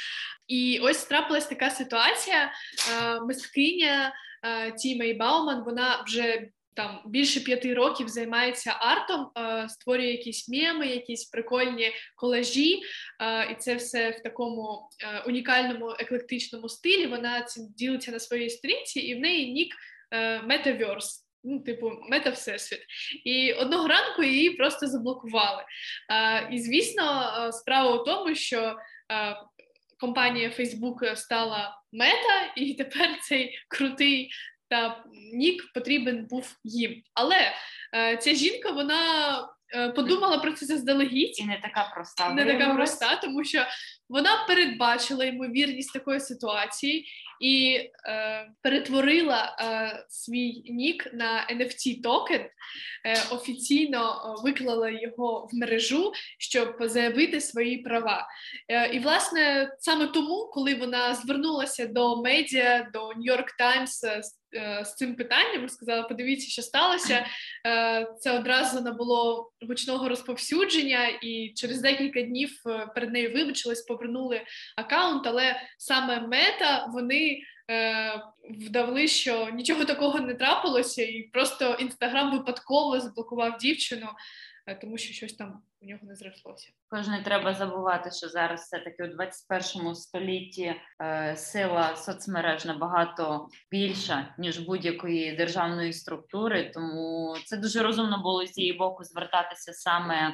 І 0.47 0.79
ось 0.79 1.05
трапилась 1.05 1.47
така 1.47 1.69
ситуація. 1.69 2.51
Е, 2.91 3.19
мисткиня 3.19 4.13
е, 4.43 4.71
Тімей 4.71 5.13
Бауман, 5.13 5.63
вона 5.63 6.03
вже 6.08 6.47
там 6.75 7.01
більше 7.05 7.39
п'яти 7.39 7.73
років 7.73 8.08
займається 8.08 8.71
артом, 8.71 9.31
е, 9.38 9.69
створює 9.69 10.05
якісь 10.05 10.49
меми, 10.49 10.88
якісь 10.88 11.25
прикольні 11.25 11.91
колажі, 12.15 12.81
і 13.51 13.55
це 13.60 13.75
все 13.75 14.10
в 14.10 14.23
такому 14.23 14.89
унікальному 15.27 15.95
еклектичному 15.99 16.69
стилі. 16.69 17.08
Вона 17.08 17.41
цим 17.41 17.63
ділиться 17.77 18.12
на 18.12 18.19
своїй 18.19 18.49
сторінці, 18.49 18.99
і 18.99 19.15
в 19.15 19.19
неї 19.19 19.51
нік 19.51 19.75
Metaverse. 20.47 21.25
Ну, 21.47 21.60
типу, 21.60 21.91
мета 22.10 22.29
всесвіт. 22.29 22.79
І 23.25 23.53
одного 23.53 23.88
ранку 23.88 24.23
її 24.23 24.49
просто 24.49 24.88
заблокували. 24.88 25.63
Е, 26.12 26.49
і 26.53 26.60
звісно, 26.60 27.31
справа 27.51 27.95
у 27.95 28.03
тому, 28.03 28.36
що 28.36 28.75
е, 29.12 29.36
компанія 30.05 30.49
Facebook 30.49 31.15
стала 31.15 31.81
мета, 31.91 32.53
і 32.55 32.73
тепер 32.73 33.09
цей 33.21 33.59
крутий 33.67 34.29
та 34.69 35.03
нік 35.33 35.63
потрібен 35.73 36.25
був 36.29 36.55
їм. 36.63 37.01
Але 37.13 37.53
е, 37.95 38.17
ця 38.17 38.33
жінка 38.33 38.71
вона 38.71 38.99
е, 39.75 39.89
подумала 39.89 40.37
про 40.37 40.51
це 40.51 40.65
заздалегідь. 40.65 41.39
І 41.39 41.45
не 41.45 41.59
така 41.61 41.91
проста. 41.95 42.29
Не 42.29 42.45
така 42.45 42.73
проста, 42.73 43.15
тому 43.15 43.43
що 43.43 43.65
вона 44.09 44.45
передбачила 44.47 45.25
ймовірність 45.25 45.93
такої 45.93 46.19
ситуації 46.19 47.05
і 47.39 47.79
е, 48.05 48.51
перетворила 48.61 49.57
е, 49.59 50.05
свій 50.09 50.63
нік 50.65 51.07
на 51.13 51.47
NFT 51.51 52.01
токен, 52.01 52.41
е, 52.41 52.49
офіційно 53.31 53.99
е, 53.99 54.41
виклала 54.43 54.89
його 54.89 55.49
в 55.51 55.55
мережу, 55.55 56.11
щоб 56.39 56.77
заявити 56.79 57.41
свої 57.41 57.77
права. 57.77 58.27
Е, 58.69 58.89
і 58.93 58.99
власне 58.99 59.71
саме 59.79 60.07
тому, 60.07 60.49
коли 60.53 60.75
вона 60.75 61.15
звернулася 61.15 61.85
до 61.85 62.21
медіа, 62.21 62.89
до 62.93 63.07
York 63.07 63.47
Times 63.59 64.07
е, 64.07 64.21
з, 64.83 64.95
цим 64.95 65.15
питанням, 65.15 65.69
сказала: 65.69 66.03
подивіться, 66.03 66.49
що 66.49 66.61
сталося. 66.61 67.25
Це 68.19 68.31
одразу 68.31 68.81
набуло 68.81 69.51
гучного 69.67 70.09
розповсюдження, 70.09 71.07
і 71.21 71.53
через 71.55 71.81
декілька 71.81 72.21
днів 72.21 72.49
перед 72.95 73.13
нею 73.13 73.33
вибачились, 73.33 73.81
повернули 73.95 74.41
аккаунт, 74.77 75.27
але 75.27 75.55
саме 75.77 76.19
мета 76.19 76.86
вони. 76.93 77.41
е, 77.71 79.08
що 79.08 79.49
нічого 79.49 79.86
такого 79.86 80.19
не 80.19 80.34
трапилося, 80.34 81.03
і 81.03 81.29
просто 81.34 81.73
інстаграм 81.73 82.31
випадково 82.31 82.99
заблокував 82.99 83.58
дівчину, 83.58 84.08
е, 84.67 84.75
тому 84.75 84.97
що 84.97 85.13
щось 85.13 85.34
там 85.34 85.62
у 85.81 85.86
нього 85.86 86.01
не 86.03 86.15
зрослося. 86.15 86.69
Також 86.91 87.08
не 87.08 87.21
треба 87.21 87.53
забувати, 87.53 88.12
що 88.12 88.29
зараз 88.29 88.62
все-таки 88.62 89.03
у 89.03 89.08
21 89.08 89.95
столітті 89.95 90.75
е, 91.01 91.36
сила 91.38 91.95
соцмереж 91.95 92.65
набагато 92.65 93.47
більша, 93.71 94.36
ніж 94.38 94.60
будь-якої 94.60 95.36
державної 95.36 95.93
структури, 95.93 96.71
тому 96.73 97.36
це 97.45 97.58
дуже 97.58 97.84
розумно 97.84 98.21
було 98.21 98.45
з 98.45 98.58
її 98.58 98.73
боку 98.73 99.03
звертатися 99.03 99.73
саме 99.73 100.34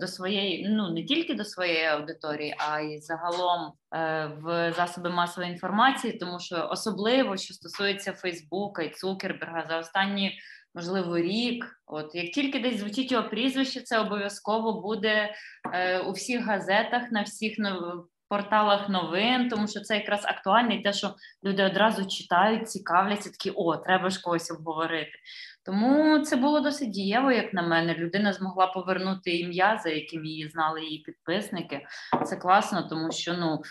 до 0.00 0.06
своєї, 0.06 0.68
ну 0.68 0.90
не 0.90 1.04
тільки 1.04 1.34
до 1.34 1.44
своєї 1.44 1.84
аудиторії, 1.84 2.54
а 2.58 2.80
й 2.80 3.00
загалом 3.00 3.72
е, 3.94 4.26
в 4.42 4.72
засоби 4.76 5.10
масової 5.10 5.52
інформації, 5.52 6.12
тому 6.12 6.40
що 6.40 6.68
особливо 6.70 7.36
що 7.36 7.54
стосується 7.54 8.12
Фейсбука 8.12 8.82
і 8.82 8.90
Цукерберга 8.90 9.66
за 9.68 9.78
останні 9.78 10.38
можливо, 10.74 11.18
рік. 11.18 11.82
От 11.86 12.14
як 12.14 12.32
тільки 12.32 12.60
десь 12.60 12.78
звучить 12.78 13.12
його 13.12 13.28
прізвище, 13.28 13.80
це 13.80 13.98
обов'язково 13.98 14.80
буде 14.80 15.34
е, 15.72 15.98
у 15.98 16.12
всіх 16.12 16.44
газетах, 16.44 17.10
на 17.10 17.22
всіх. 17.22 17.56
Порталах 18.30 18.88
новин, 18.88 19.48
тому 19.48 19.68
що 19.68 19.80
це 19.80 19.96
якраз 19.96 20.24
актуально, 20.24 20.74
і 20.74 20.82
те, 20.82 20.92
що 20.92 21.14
люди 21.44 21.64
одразу 21.64 22.06
читають, 22.06 22.70
цікавляться, 22.70 23.30
такі 23.30 23.50
о, 23.50 23.76
треба 23.76 24.10
ж 24.10 24.20
когось 24.20 24.50
обговорити. 24.50 25.12
Тому 25.64 26.18
це 26.18 26.36
було 26.36 26.60
досить 26.60 26.90
дієво, 26.90 27.32
як 27.32 27.54
на 27.54 27.62
мене. 27.62 27.94
Людина 27.94 28.32
змогла 28.32 28.66
повернути 28.66 29.36
ім'я, 29.36 29.80
за 29.84 29.88
яким 29.88 30.24
її 30.24 30.48
знали 30.48 30.84
її 30.84 30.98
підписники. 30.98 31.86
Це 32.24 32.36
класно, 32.36 32.82
тому 32.82 33.12
що 33.12 33.34
ну. 33.34 33.62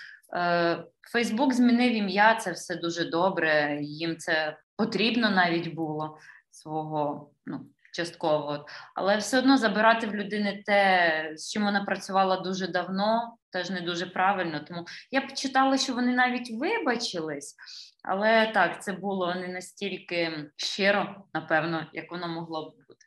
Фейсбук 1.11 1.53
змінив 1.53 1.93
ім'я, 1.93 2.35
це 2.35 2.51
все 2.51 2.75
дуже 2.75 3.05
добре. 3.05 3.79
Їм 3.81 4.17
це 4.17 4.57
потрібно 4.77 5.29
навіть 5.29 5.73
було 5.73 6.17
свого 6.51 7.29
ну, 7.45 7.65
частково, 7.93 8.65
але 8.95 9.17
все 9.17 9.39
одно 9.39 9.57
забирати 9.57 10.07
в 10.07 10.15
людини 10.15 10.63
те, 10.65 11.33
з 11.35 11.51
чим 11.51 11.63
вона 11.63 11.83
працювала 11.83 12.37
дуже 12.37 12.67
давно, 12.67 13.37
теж 13.51 13.69
не 13.69 13.81
дуже 13.81 14.05
правильно. 14.05 14.59
Тому 14.67 14.85
я 15.11 15.21
б 15.21 15.33
читала, 15.33 15.77
що 15.77 15.93
вони 15.93 16.11
навіть 16.11 16.51
вибачились, 16.51 17.55
але 18.03 18.51
так, 18.53 18.83
це 18.83 18.93
було 18.93 19.35
не 19.35 19.47
настільки 19.47 20.49
щиро, 20.55 21.15
напевно, 21.33 21.87
як 21.93 22.11
воно 22.11 22.27
могло 22.27 22.69
б 22.69 22.73
бути. 22.87 23.05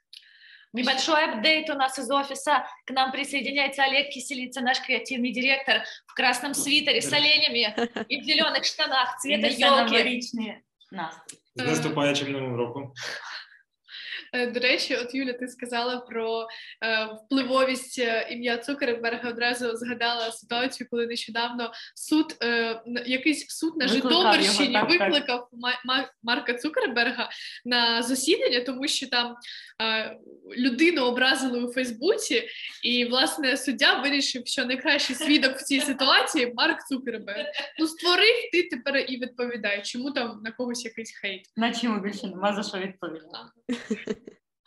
Небольшой 0.74 1.24
апдейт 1.24 1.68
у 1.70 1.74
нас 1.74 1.98
из 1.98 2.10
офиса. 2.10 2.66
К 2.86 2.94
нам 2.94 3.12
присоединяется 3.12 3.84
Олег 3.84 4.08
Киселица, 4.08 4.62
наш 4.62 4.80
креативный 4.80 5.30
директор, 5.30 5.82
в 6.06 6.14
красном 6.14 6.54
свитере 6.54 7.02
с 7.02 7.12
оленями 7.12 7.74
и 8.08 8.20
в 8.20 8.24
зеленых 8.24 8.64
штанах 8.64 9.18
цвета 9.18 9.48
елки. 9.48 10.22
З 11.54 11.64
наступаючим 11.64 12.32
новим 12.32 12.56
роком. 12.56 12.92
Е, 14.32 14.46
До 14.46 14.60
речі, 14.60 14.96
от 14.96 15.14
Юля, 15.14 15.32
ти 15.32 15.48
сказала 15.48 15.96
про 15.96 16.46
е, 16.84 17.08
впливовість 17.24 17.98
е, 17.98 18.28
ім'я 18.30 18.58
Цукерберга. 18.58 19.30
Одразу 19.30 19.76
згадала 19.76 20.32
ситуацію, 20.32 20.88
коли 20.90 21.06
нещодавно 21.06 21.72
суд, 21.94 22.36
якийсь 23.06 23.48
суд 23.48 23.76
на 23.76 23.86
Викликав 23.86 24.10
Житомирщині 24.12 24.72
його, 24.74 24.86
так, 24.86 24.98
так. 24.98 25.10
викликав 25.10 25.48
Ма- 25.52 25.80
Ма- 25.84 26.10
Марка 26.22 26.54
Цукерберга 26.54 27.30
на 27.64 28.02
засідання, 28.02 28.60
тому 28.60 28.88
що 28.88 29.08
там 29.08 29.36
людину 30.56 31.02
образили 31.02 31.64
у 31.64 31.72
Фейсбуці, 31.72 32.48
і 32.84 33.04
власне 33.04 33.56
суддя 33.56 34.00
вирішив, 34.00 34.42
що 34.46 34.64
найкращий 34.64 35.16
свідок 35.16 35.56
в 35.56 35.62
цій 35.62 35.80
ситуації 35.80 36.52
Марк 36.56 36.86
Цукерберг. 36.88 37.46
Ну 37.78 37.86
створив 37.86 38.34
ти 38.52 38.62
тепер 38.62 38.96
і 39.08 39.20
відповідай, 39.20 39.82
чому 39.84 40.10
там 40.10 40.40
на 40.44 40.50
когось 40.52 40.84
якийсь 40.84 41.18
хейт. 41.20 41.42
Наче 41.56 41.86
йому 41.86 42.00
більше 42.00 42.26
нема 42.26 42.54
за 42.54 42.62
що 42.62 42.78
відповідати. 42.78 43.38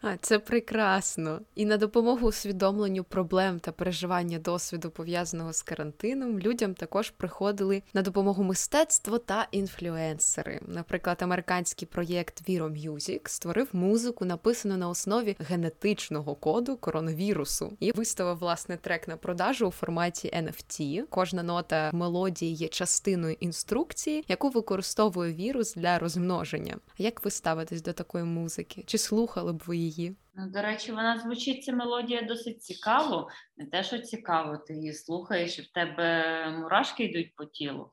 А, 0.00 0.16
це 0.16 0.38
прекрасно. 0.38 1.40
І 1.54 1.66
на 1.66 1.76
допомогу 1.76 2.28
усвідомленню 2.28 3.04
проблем 3.04 3.60
та 3.60 3.72
переживання 3.72 4.38
досвіду, 4.38 4.90
пов'язаного 4.90 5.52
з 5.52 5.62
карантином, 5.62 6.38
людям 6.38 6.74
також 6.74 7.10
приходили 7.10 7.82
на 7.94 8.02
допомогу 8.02 8.42
мистецтво 8.44 9.18
та 9.18 9.48
інфлюенсери. 9.50 10.60
Наприклад, 10.66 11.18
американський 11.20 11.88
проєкт 11.88 12.48
Viro 12.48 12.90
Music 12.90 13.28
створив 13.28 13.68
музику, 13.72 14.24
написану 14.24 14.76
на 14.76 14.88
основі 14.88 15.36
генетичного 15.38 16.34
коду 16.34 16.76
коронавірусу, 16.76 17.72
і 17.80 17.92
виставив 17.92 18.38
власне 18.38 18.76
трек 18.76 19.08
на 19.08 19.16
продажу 19.16 19.66
у 19.66 19.70
форматі 19.70 20.28
NFT. 20.28 21.02
Кожна 21.10 21.42
нота 21.42 21.90
мелодії 21.92 22.54
є 22.54 22.68
частиною 22.68 23.36
інструкції, 23.40 24.24
яку 24.28 24.48
використовує 24.48 25.32
вірус 25.32 25.74
для 25.74 25.98
розмноження. 25.98 26.76
Як 26.98 27.24
ви 27.24 27.30
ставитесь 27.30 27.82
до 27.82 27.92
такої 27.92 28.24
музики? 28.24 28.84
Чи 28.86 28.98
слухали 28.98 29.47
б 29.52 29.62
ви 29.66 29.76
її? 29.76 30.16
Ну, 30.34 30.50
до 30.50 30.62
речі, 30.62 30.92
вона 30.92 31.18
звучить 31.18 31.64
ця 31.64 31.72
мелодія 31.72 32.22
досить 32.22 32.62
цікаво. 32.62 33.28
Не 33.56 33.66
те, 33.66 33.82
що 33.82 33.98
цікаво, 33.98 34.56
ти 34.56 34.74
її 34.74 34.92
слухаєш, 34.92 35.58
і 35.58 35.62
в 35.62 35.72
тебе 35.72 36.50
мурашки 36.50 37.04
йдуть 37.04 37.34
по 37.36 37.44
тілу. 37.44 37.90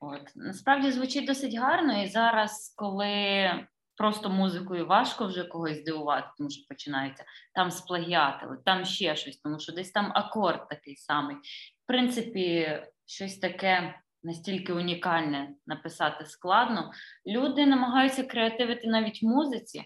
От 0.00 0.32
насправді 0.36 0.90
звучить 0.90 1.26
досить 1.26 1.54
гарно, 1.54 2.02
і 2.02 2.06
зараз, 2.06 2.74
коли 2.76 3.50
просто 3.96 4.30
музикою 4.30 4.86
важко 4.86 5.26
вже 5.26 5.44
когось 5.44 5.80
здивувати, 5.80 6.28
тому 6.38 6.50
що 6.50 6.68
починається 6.68 7.24
там 7.54 7.70
сплагіатили, 7.70 8.58
там 8.64 8.84
ще 8.84 9.16
щось, 9.16 9.36
тому 9.36 9.60
що 9.60 9.72
десь 9.72 9.90
там 9.90 10.12
акорд 10.14 10.68
такий 10.68 10.96
самий. 10.96 11.36
В 11.84 11.86
принципі, 11.86 12.78
щось 13.06 13.38
таке. 13.38 13.94
Настільки 14.22 14.72
унікальне 14.72 15.54
написати 15.66 16.26
складно. 16.26 16.92
Люди 17.26 17.66
намагаються 17.66 18.24
креативити 18.24 18.88
навіть 18.88 19.22
в 19.22 19.26
музиці, 19.26 19.82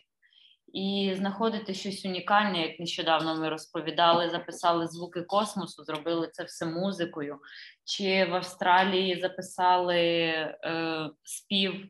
і 0.73 1.15
знаходити 1.17 1.75
щось 1.75 2.05
унікальне, 2.05 2.63
як 2.63 2.81
нещодавно 2.81 3.37
ми 3.37 3.49
розповідали, 3.49 4.31
записали 4.31 4.87
звуки 4.89 5.23
космосу, 5.23 5.85
зробили 5.85 6.29
це 6.33 6.45
все 6.45 6.67
музикою. 6.67 7.39
Чи 7.85 8.25
в 8.25 8.35
Австралії 8.35 9.21
записали 9.21 9.99
е, 9.99 11.11
спів 11.25 11.89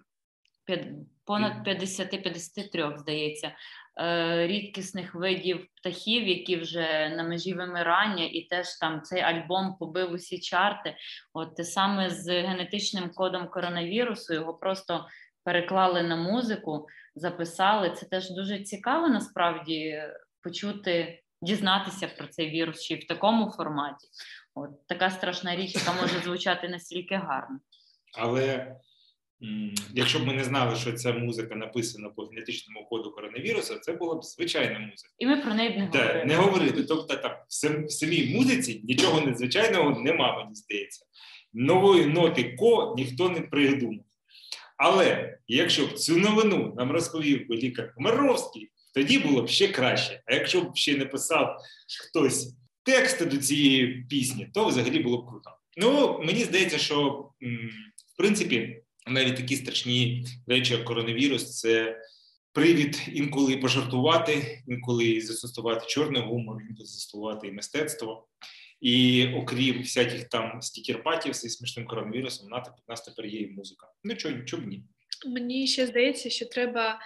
понад 1.24 1.68
50-53, 1.68 2.98
здається, 2.98 3.52
е, 4.00 4.46
рідкісних 4.46 5.14
видів 5.14 5.66
птахів, 5.76 6.28
які 6.28 6.56
вже 6.56 7.08
на 7.16 7.22
межі 7.22 7.54
вимирання, 7.54 8.24
і 8.24 8.40
теж 8.40 8.78
там 8.78 9.02
цей 9.02 9.20
альбом 9.20 9.76
побив 9.78 10.12
усі 10.12 10.40
чарти. 10.40 10.96
От 11.32 11.56
те 11.56 11.64
саме 11.64 12.10
з 12.10 12.28
генетичним 12.28 13.10
кодом 13.10 13.48
коронавірусу, 13.48 14.34
його 14.34 14.54
просто 14.54 15.06
переклали 15.44 16.02
на 16.02 16.16
музику 16.16 16.86
записали. 17.14 17.90
Це 17.90 18.06
теж 18.06 18.30
дуже 18.30 18.60
цікаво 18.62 19.08
насправді 19.08 20.02
почути, 20.42 21.22
дізнатися 21.42 22.08
про 22.18 22.26
цей 22.26 22.50
вірус 22.50 22.82
ще 22.82 22.94
й 22.94 22.98
в 22.98 23.06
такому 23.06 23.50
форматі. 23.50 24.08
От 24.54 24.86
така 24.86 25.10
страшна 25.10 25.56
річ, 25.56 25.74
яка 25.74 25.92
може 25.92 26.20
звучати 26.24 26.68
настільки 26.68 27.14
гарно. 27.14 27.58
Але 28.18 28.76
якщо 29.94 30.18
б 30.18 30.26
ми 30.26 30.32
не 30.32 30.44
знали, 30.44 30.76
що 30.76 30.92
ця 30.92 31.12
музика 31.12 31.54
написана 31.54 32.08
по 32.08 32.22
генетичному 32.22 32.86
коду 32.86 33.10
коронавірусу, 33.10 33.74
це 33.74 33.92
була 33.92 34.14
б 34.14 34.24
звичайна 34.24 34.78
музика. 34.78 35.14
І 35.18 35.26
ми 35.26 35.36
про 35.36 35.54
неї 35.54 35.70
б 35.70 35.76
не 35.76 35.88
Да, 35.92 36.24
не 36.24 36.36
говорити. 36.36 36.84
Тобто 36.84 37.16
там 37.16 37.32
в 37.32 37.84
в 37.86 37.90
самій 37.92 38.34
музиці 38.36 38.80
нічого 38.84 39.20
надзвичайного 39.20 40.00
нема, 40.00 40.36
мені 40.38 40.54
здається. 40.54 41.06
Нової 41.52 42.06
ноти 42.06 42.56
ко 42.56 42.94
ніхто 42.96 43.28
не 43.28 43.40
придумав. 43.40 44.04
Але 44.84 45.38
якщо 45.48 45.86
б 45.86 45.92
цю 45.92 46.16
новину 46.16 46.74
нам 46.76 46.92
розповів 46.92 47.48
би 47.48 47.56
лікар 47.56 47.94
Комаровський, 47.94 48.70
тоді 48.94 49.18
було 49.18 49.42
б 49.42 49.48
ще 49.48 49.68
краще. 49.68 50.22
А 50.26 50.34
якщо 50.34 50.60
б 50.60 50.76
ще 50.76 50.96
не 50.96 51.06
писав 51.06 51.56
хтось 52.00 52.54
тексти 52.82 53.26
до 53.26 53.36
цієї 53.36 54.06
пісні, 54.10 54.50
то 54.54 54.66
взагалі 54.66 54.98
було 54.98 55.22
б 55.22 55.28
круто. 55.28 55.50
Ну, 55.76 56.20
мені 56.24 56.44
здається, 56.44 56.78
що 56.78 57.28
в 58.14 58.16
принципі 58.16 58.82
навіть 59.06 59.36
такі 59.36 59.56
страшні 59.56 60.26
речі, 60.46 60.74
як 60.74 60.84
коронавірус, 60.84 61.58
це 61.60 62.00
привід 62.52 63.02
інколи 63.12 63.56
пожартувати, 63.56 64.62
інколи 64.68 65.20
застосувати 65.20 65.86
чорний 65.88 66.22
гумор, 66.22 66.62
інколи 66.70 66.86
застосувати 66.86 67.48
і 67.48 67.52
мистецтво. 67.52 68.26
І 68.82 69.26
окрім 69.34 69.80
всяких 69.80 70.28
там 70.28 70.62
стікерпатів 70.62 71.34
зі 71.34 71.48
смішним 71.48 71.86
коронавірусом, 71.86 72.48
на 72.48 72.58
у 72.58 72.90
нас 72.90 73.02
тепер 73.02 73.26
є 73.26 73.40
і 73.40 73.50
музика. 73.50 73.86
Ну 74.04 74.14
чого 74.16 74.62
б 74.62 74.66
ні? 74.66 74.84
Мені 75.26 75.66
ще 75.66 75.86
здається, 75.86 76.30
що 76.30 76.46
треба 76.46 77.00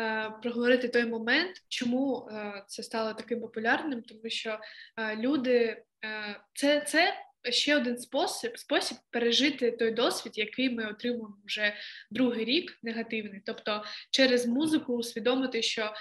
е, 0.00 0.30
проговорити 0.42 0.88
той 0.88 1.06
момент, 1.06 1.50
чому 1.68 2.28
е, 2.32 2.64
це 2.68 2.82
стало 2.82 3.14
таким 3.14 3.40
популярним, 3.40 4.02
тому 4.02 4.30
що 4.30 4.58
е, 4.98 5.16
люди 5.16 5.82
е, 6.04 6.40
це, 6.54 6.80
це 6.80 7.14
ще 7.50 7.76
один 7.76 7.98
спосіб, 7.98 8.58
спосіб 8.58 8.96
пережити 9.10 9.70
той 9.70 9.90
досвід, 9.90 10.38
який 10.38 10.70
ми 10.70 10.86
отримуємо 10.86 11.38
вже 11.44 11.74
другий 12.10 12.44
рік 12.44 12.78
негативний. 12.82 13.42
Тобто 13.46 13.84
через 14.10 14.46
музику 14.46 14.96
усвідомити, 14.96 15.62
що 15.62 15.82
е, 15.82 15.92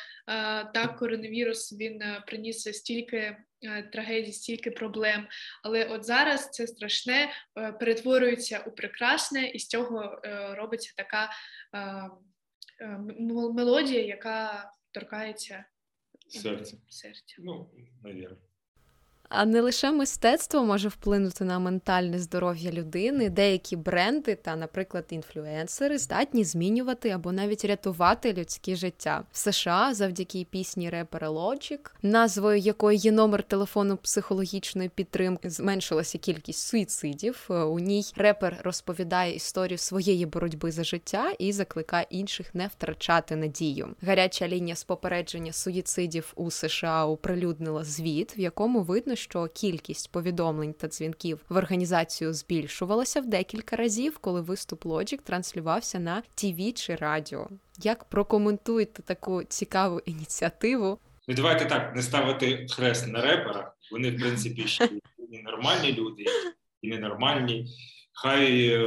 так, 0.73 0.97
коронавірус 0.99 1.73
він 1.73 2.01
е, 2.01 2.23
приніс 2.27 2.77
стільки 2.77 3.37
трагедій, 3.93 4.31
стільки 4.31 4.71
проблем. 4.71 5.27
Але 5.63 5.85
от 5.85 6.05
зараз 6.05 6.49
це 6.49 6.67
страшне 6.67 7.29
е, 7.57 7.71
перетворюється 7.71 8.59
у 8.59 8.71
прекрасне, 8.71 9.47
і 9.47 9.59
з 9.59 9.67
цього 9.67 10.21
е, 10.25 10.55
робиться 10.55 10.93
така 10.97 11.29
е, 11.73 11.79
е, 12.81 12.97
мелодія, 13.53 14.05
яка 14.05 14.71
торкається 14.91 15.65
серця. 16.29 16.77
серця. 16.87 17.35
Ну, 17.39 17.71
навірно. 18.03 18.37
А 19.33 19.45
не 19.45 19.61
лише 19.61 19.91
мистецтво 19.91 20.63
може 20.63 20.87
вплинути 20.87 21.43
на 21.43 21.59
ментальне 21.59 22.19
здоров'я 22.19 22.71
людини. 22.71 23.29
Деякі 23.29 23.75
бренди 23.75 24.35
та, 24.35 24.55
наприклад, 24.55 25.05
інфлюенсери 25.09 25.97
здатні 25.97 26.43
змінювати 26.43 27.09
або 27.09 27.31
навіть 27.31 27.65
рятувати 27.65 28.33
людське 28.33 28.75
життя 28.75 29.23
в 29.31 29.37
США 29.37 29.93
завдяки 29.93 30.47
пісні 30.49 30.89
репера 30.89 31.29
Logic, 31.29 31.79
назвою 32.01 32.57
якої 32.57 32.97
є 32.97 33.11
номер 33.11 33.43
телефону 33.43 33.97
психологічної 33.97 34.89
підтримки. 34.89 35.49
Зменшилася 35.49 36.17
кількість 36.17 36.67
суїцидів. 36.67 37.47
Е, 37.49 37.53
У 37.53 37.79
ній 37.79 38.03
репер 38.15 38.57
розповідає 38.63 39.35
історію 39.35 39.77
своєї 39.77 40.25
боротьби 40.25 40.71
за 40.71 40.83
життя 40.83 41.31
і 41.39 41.51
закликає 41.51 42.05
інших 42.09 42.55
не 42.55 42.67
втрачати 42.67 43.35
надію. 43.35 43.87
Гаряча 44.01 44.47
лінія 44.47 44.75
з 44.75 44.83
попередження 44.83 45.53
суїцидів 45.53 46.33
у 46.35 46.51
США 46.51 47.05
оприлюднила 47.05 47.83
звіт, 47.83 48.37
в 48.37 48.39
якому 48.39 48.81
видно, 48.81 49.15
що 49.21 49.47
кількість 49.47 50.11
повідомлень 50.11 50.73
та 50.73 50.87
дзвінків 50.87 51.39
в 51.49 51.57
організацію 51.57 52.33
збільшувалася 52.33 53.21
в 53.21 53.25
декілька 53.25 53.75
разів, 53.75 54.17
коли 54.17 54.41
виступ 54.41 54.85
Logic 54.85 55.21
транслювався 55.21 55.99
на 55.99 56.23
ТВ 56.35 56.73
чи 56.73 56.95
радіо. 56.95 57.47
Як 57.77 58.03
прокоментуєте 58.03 59.01
таку 59.01 59.43
цікаву 59.43 59.99
ініціативу? 59.99 60.99
Ну, 61.27 61.35
давайте 61.35 61.65
так, 61.65 61.95
не 61.95 62.01
ставити 62.01 62.67
хрест 62.69 63.07
на 63.07 63.21
реперах. 63.21 63.77
Вони, 63.91 64.11
в 64.11 64.19
принципі, 64.19 64.67
ще 64.67 64.89
і 65.31 65.41
нормальні 65.41 65.93
люди, 65.93 66.25
і 66.81 66.89
ненормальні. 66.89 67.67
Хай 68.13 68.77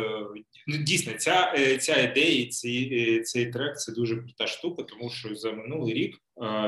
ну, 0.66 0.76
дійсно 0.76 1.12
ця 1.12 1.54
ця 1.78 2.02
ідея, 2.02 2.46
цей, 2.46 3.20
цей 3.22 3.46
трек 3.46 3.76
це 3.76 3.92
дуже 3.92 4.16
крута 4.16 4.46
штука, 4.46 4.82
тому 4.82 5.10
що 5.10 5.34
за 5.34 5.52
минулий 5.52 5.94
рік 5.94 6.16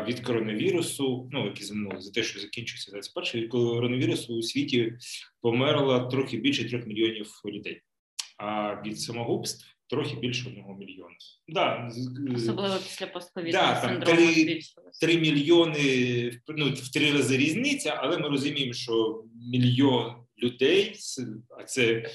від 0.09 0.21
коронавірусу, 0.21 1.29
ну 1.33 1.45
який 1.45 1.67
за 1.67 1.75
минулий, 1.75 2.03
за 2.03 2.11
те, 2.11 2.23
що 2.23 2.41
закінчується 2.41 2.91
21 2.91 3.43
від 3.43 3.51
коронавірусу 3.51 4.35
у 4.35 4.43
світі 4.43 4.93
померло 5.41 6.01
трохи 6.01 6.37
більше 6.37 6.69
трьох 6.69 6.87
мільйонів 6.87 7.41
людей, 7.45 7.81
а 8.39 8.75
від 8.87 9.01
самогубств 9.01 9.77
трохи 9.89 10.17
більше 10.17 10.49
одного 10.49 10.75
мільйона. 10.75 11.15
Да, 11.49 11.91
Особливо 12.35 12.75
після 12.75 13.07
постковідного 13.07 13.67
да, 13.67 13.81
синдрому 13.81 14.33
3, 14.33 14.61
3 15.01 15.19
мільйони, 15.19 16.41
ну, 16.49 16.71
в 16.71 16.93
три 16.93 17.13
рази 17.13 17.37
різниця, 17.37 18.01
але 18.03 18.19
ми 18.19 18.29
розуміємо, 18.29 18.73
що 18.73 19.25
мільйон 19.53 20.15
людей, 20.43 20.97
а 21.59 21.65
це 21.65 22.11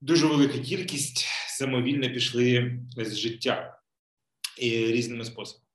дуже 0.00 0.26
велика 0.26 0.58
кількість, 0.58 1.26
самовільно 1.48 2.10
пішли 2.10 2.78
з 2.96 3.16
життя 3.16 3.80
і 4.58 4.70
різними 4.70 5.24
способами. 5.24 5.66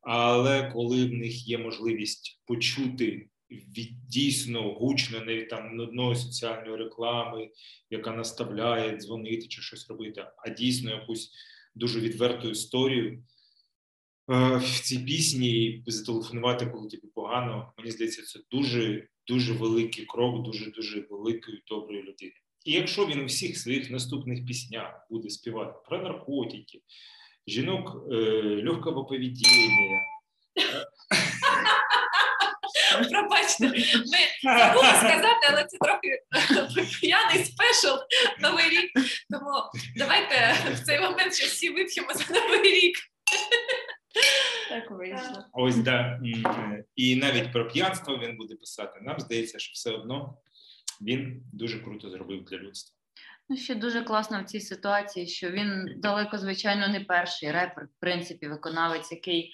Але 0.00 0.70
коли 0.72 1.06
в 1.06 1.12
них 1.12 1.48
є 1.48 1.58
можливість 1.58 2.42
почути 2.46 3.28
від 3.50 4.06
дійсно 4.08 4.72
гучно 4.72 5.20
навіть 5.20 5.48
там 5.48 5.76
нудної 5.76 6.16
соціальної 6.16 6.76
реклами, 6.76 7.50
яка 7.90 8.12
наставляє 8.12 8.96
дзвонити 8.96 9.48
чи 9.48 9.62
щось 9.62 9.88
робити, 9.88 10.26
а 10.38 10.48
дійсно 10.48 10.90
якусь 10.90 11.32
дуже 11.74 12.00
відверту 12.00 12.50
історію 12.50 13.12
е, 14.30 14.56
в 14.56 14.80
цій 14.80 14.98
пісні 14.98 15.82
зателефонувати, 15.86 16.66
коли 16.66 16.88
тобі 16.88 17.06
погано. 17.14 17.72
Мені 17.78 17.90
здається, 17.90 18.22
це 18.22 18.40
дуже 18.50 19.08
дуже 19.26 19.52
великий 19.52 20.04
крок, 20.04 20.44
дуже 20.44 20.70
дуже 20.70 21.00
великої 21.10 21.62
доброї 21.68 22.02
людини. 22.02 22.32
І 22.64 22.72
якщо 22.72 23.06
він 23.06 23.20
у 23.20 23.24
всіх 23.24 23.58
своїх 23.58 23.90
наступних 23.90 24.46
піснях 24.46 25.06
буде 25.10 25.30
співати 25.30 25.72
про 25.88 25.98
наркотики, 25.98 26.80
жінок 27.46 27.96
е, 28.12 28.14
легкого 28.64 29.04
поведіння, 29.04 30.00
Пробачте, 33.10 33.68
ми 33.68 33.78
забули 34.58 34.86
сказати, 34.86 35.46
але 35.50 35.64
це 35.64 35.78
трохи 35.78 36.22
п'яний 37.00 37.44
спешл 37.44 37.96
новий 38.40 38.68
рік. 38.68 38.90
Тому 39.30 39.52
давайте 39.96 40.56
в 40.74 40.80
цей 40.80 41.00
момент 41.00 41.34
ще 41.34 41.46
всі 41.46 41.70
вип'ємо 41.70 42.14
за 42.14 42.34
новий 42.34 42.62
рік. 42.62 42.96
Так 44.68 44.90
вийшло. 44.90 45.44
Ось 45.52 45.76
да. 45.76 46.20
І 46.96 47.16
навіть 47.16 47.52
про 47.52 47.68
п'янство 47.68 48.18
він 48.18 48.36
буде 48.36 48.54
писати. 48.54 49.00
Нам 49.02 49.20
здається, 49.20 49.58
що 49.58 49.72
все 49.74 49.90
одно 49.90 50.38
він 51.00 51.42
дуже 51.52 51.80
круто 51.80 52.10
зробив 52.10 52.44
для 52.44 52.56
людства. 52.56 52.94
Ну, 53.48 53.56
ще 53.56 53.74
дуже 53.74 54.02
класно 54.02 54.42
в 54.42 54.44
цій 54.44 54.60
ситуації, 54.60 55.26
що 55.26 55.50
він 55.50 55.94
далеко, 55.96 56.38
звичайно, 56.38 56.88
не 56.88 57.00
перший 57.00 57.52
репер, 57.52 57.84
в 57.84 58.00
принципі, 58.00 58.48
виконавець, 58.48 59.12
який 59.12 59.52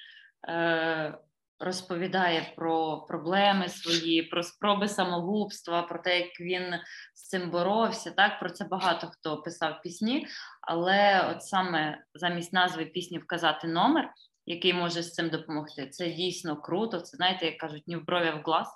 е, 0.48 1.18
розповідає 1.58 2.52
про 2.56 3.04
проблеми 3.08 3.68
свої, 3.68 4.22
про 4.22 4.42
спроби 4.42 4.88
самогубства, 4.88 5.82
про 5.82 5.98
те, 5.98 6.20
як 6.20 6.40
він 6.40 6.74
з 7.14 7.28
цим 7.28 7.50
боровся. 7.50 8.10
Так 8.10 8.40
про 8.40 8.50
це 8.50 8.64
багато 8.64 9.06
хто 9.06 9.42
писав 9.42 9.82
пісні, 9.82 10.26
але 10.60 11.28
от 11.30 11.42
саме 11.42 12.04
замість 12.14 12.52
назви 12.52 12.84
пісні 12.84 13.18
вказати 13.18 13.68
номер, 13.68 14.12
який 14.46 14.74
може 14.74 15.02
з 15.02 15.12
цим 15.12 15.28
допомогти. 15.28 15.88
Це 15.88 16.10
дійсно 16.10 16.62
круто. 16.62 17.00
Це 17.00 17.16
знаєте, 17.16 17.46
як 17.46 17.58
кажуть, 17.58 17.84
ні 17.86 17.96
в 17.96 18.04
брові 18.04 18.30
в 18.30 18.42
глаз. 18.44 18.68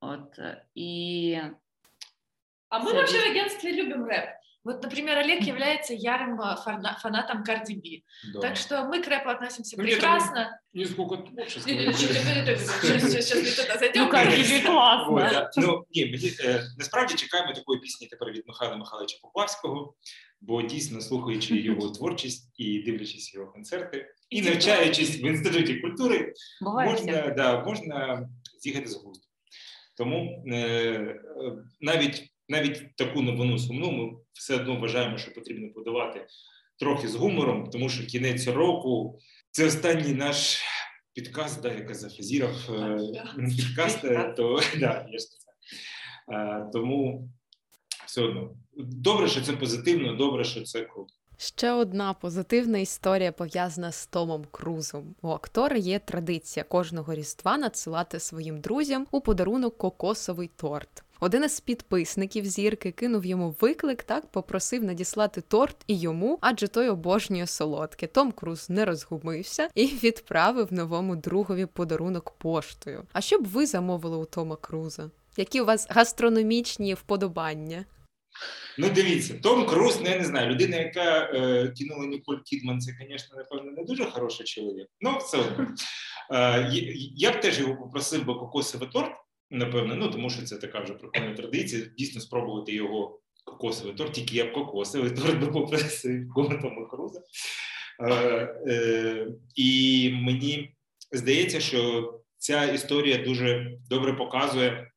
От 0.00 0.38
і 0.74 1.40
а 2.69 2.79
мы 2.79 2.93
вообще 2.93 3.19
в 3.19 3.31
агентстве 3.31 3.71
любим 3.71 4.05
рэп. 4.05 4.29
Вот, 4.63 4.83
например, 4.83 5.17
Олег 5.17 5.41
является 5.41 5.93
ярым 5.93 6.39
фанатом 6.99 7.43
Карди 7.43 7.73
Би. 7.73 8.05
Да. 8.33 8.41
Так 8.41 8.57
что 8.57 8.83
мы 8.85 9.01
к 9.01 9.07
рэпу 9.07 9.29
относимся 9.29 9.75
ну, 9.75 9.83
прекрасно. 9.83 10.59
Нисколько 10.73 11.17
творчество. 11.17 11.69
Сейчас 11.69 13.35
ми 13.35 13.51
туди 13.51 13.79
зайдемо. 13.79 14.05
Ну, 14.05 14.11
Карді 14.11 14.43
Би 14.43 14.61
класно. 14.61 15.49
Ну, 15.57 15.85
ні, 15.91 16.05
мені, 16.05 16.33
насправді 16.77 17.15
чекаємо 17.15 17.53
такої 17.53 17.79
пісні 17.79 18.07
тепер 18.07 18.31
від 18.31 18.47
Михайла 18.47 18.75
Михайловича 18.75 19.17
Поплавського, 19.21 19.93
бо 20.41 20.61
дійсно 20.61 21.01
слухаючи 21.01 21.55
його 21.55 21.89
творчість 21.89 22.51
і 22.57 22.79
дивлячись 22.79 23.33
його 23.33 23.51
концерти, 23.51 24.07
і 24.29 24.41
навчаючись 24.41 25.21
в 25.21 25.25
інституті 25.25 25.75
культури, 25.75 26.33
можна, 26.61 27.33
да, 27.37 27.63
можна 27.65 28.29
з'їхати 28.59 28.87
з 28.87 29.03
глузду. 29.03 29.25
Тому 29.97 30.45
е, 30.47 31.21
навіть 31.81 32.31
навіть 32.48 32.96
таку 32.96 33.22
новину 33.22 33.58
сумну 33.58 33.92
ми 33.92 34.18
все 34.32 34.56
одно 34.56 34.80
вважаємо, 34.80 35.18
що 35.18 35.34
потрібно 35.34 35.68
подавати 35.72 36.26
трохи 36.78 37.08
з 37.08 37.14
гумором, 37.14 37.70
тому 37.70 37.88
що 37.88 38.06
кінець 38.06 38.46
року 38.46 39.18
це 39.50 39.66
останній 39.66 40.14
наш 40.14 40.62
підкаст, 41.14 41.62
да, 41.62 41.72
яка 41.72 41.94
зафазірав 41.94 42.70
е, 42.70 42.98
підкаст, 43.56 44.04
е, 44.04 44.34
то 44.36 44.60
да, 44.78 45.06
я 45.10 45.18
сказав. 45.18 46.70
Тому 46.72 47.28
все 48.06 48.22
одно 48.22 48.56
добре, 48.76 49.28
що 49.28 49.40
це 49.40 49.52
позитивно, 49.52 50.14
добре, 50.14 50.44
що 50.44 50.62
це 50.62 50.84
круто. 50.84 51.14
Ще 51.38 51.72
одна 51.72 52.14
позитивна 52.14 52.78
історія 52.78 53.32
пов'язана 53.32 53.92
з 53.92 54.06
Томом 54.06 54.44
Крузом. 54.50 55.14
У 55.22 55.28
актора 55.28 55.76
є 55.76 55.98
традиція 55.98 56.64
кожного 56.64 57.14
різдва 57.14 57.58
надсилати 57.58 58.20
своїм 58.20 58.60
друзям 58.60 59.06
у 59.10 59.20
подарунок 59.20 59.78
кокосовий 59.78 60.50
торт. 60.56 61.04
Один 61.20 61.44
із 61.44 61.60
підписників 61.60 62.44
зірки 62.46 62.90
кинув 62.90 63.26
йому 63.26 63.56
виклик, 63.60 64.02
так 64.02 64.26
попросив 64.26 64.84
надіслати 64.84 65.40
торт 65.40 65.76
і 65.86 65.98
йому, 65.98 66.38
адже 66.40 66.68
той 66.68 66.88
обожнює 66.88 67.46
солодке. 67.46 68.06
Том 68.06 68.32
Круз 68.32 68.70
не 68.70 68.84
розгубився 68.84 69.68
і 69.74 69.86
відправив 69.86 70.72
новому 70.72 71.16
другові 71.16 71.66
подарунок 71.66 72.30
поштою. 72.30 73.02
А 73.12 73.20
що 73.20 73.38
б 73.38 73.44
ви 73.44 73.66
замовили 73.66 74.16
у 74.16 74.24
Тома 74.24 74.56
Круза? 74.56 75.10
Які 75.36 75.60
у 75.60 75.64
вас 75.64 75.86
гастрономічні 75.90 76.94
вподобання? 76.94 77.84
Ну, 78.78 78.90
дивіться, 78.90 79.34
Том 79.42 79.66
Круз, 79.66 80.00
ну, 80.00 80.10
я 80.10 80.18
не 80.18 80.24
знаю, 80.24 80.50
людина, 80.50 80.76
яка 80.76 81.30
е, 81.34 81.68
кинула 81.78 82.06
Ніколь 82.06 82.36
Кідман, 82.44 82.80
це, 82.80 82.92
звісно, 83.00 83.36
напевно, 83.36 83.72
не 83.72 83.84
дуже 83.84 84.04
хороший 84.04 84.46
чоловік. 84.46 84.86
Ну, 85.00 85.18
все 85.18 85.38
одно. 85.38 85.66
Е, 86.32 86.70
я 87.16 87.32
б 87.32 87.40
теж 87.40 87.60
його 87.60 87.76
попросив 87.76 88.26
би 88.26 88.34
кокосовий 88.34 88.88
торт, 88.92 89.12
напевно, 89.50 89.94
ну 89.94 90.08
тому 90.08 90.30
що 90.30 90.42
це 90.42 90.56
така 90.56 90.80
вже 90.80 90.92
прикольна 90.94 91.34
традиція. 91.34 91.82
Дійсно 91.98 92.20
спробувати 92.20 92.72
його 92.72 93.20
кокосовий 93.44 93.94
торт, 93.94 94.12
тільки 94.12 94.36
я 94.36 94.44
б 94.44 94.52
кокосовий 94.52 95.10
торт 95.10 95.40
би 95.40 95.46
попросив 95.46 96.28
Тома 96.34 96.86
Круза. 96.90 97.22
Е, 98.00 98.14
е, 98.66 99.26
і 99.54 100.10
мені 100.14 100.76
здається, 101.12 101.60
що 101.60 102.12
ця 102.38 102.64
історія 102.64 103.18
дуже 103.18 103.78
добре 103.90 104.12
показує 104.12 104.90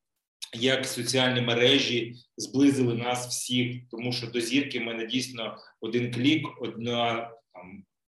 як 0.54 0.86
соціальні 0.86 1.42
мережі 1.42 2.16
зблизили 2.38 2.94
нас 2.96 3.28
всіх, 3.28 3.78
тому 3.92 4.12
що 4.14 4.28
до 4.28 4.42
зірки 4.42 4.80
в 4.80 4.84
мене 4.84 5.06
дійсно 5.06 5.58
один 5.82 6.14
клік, 6.14 6.48
одна 6.62 7.32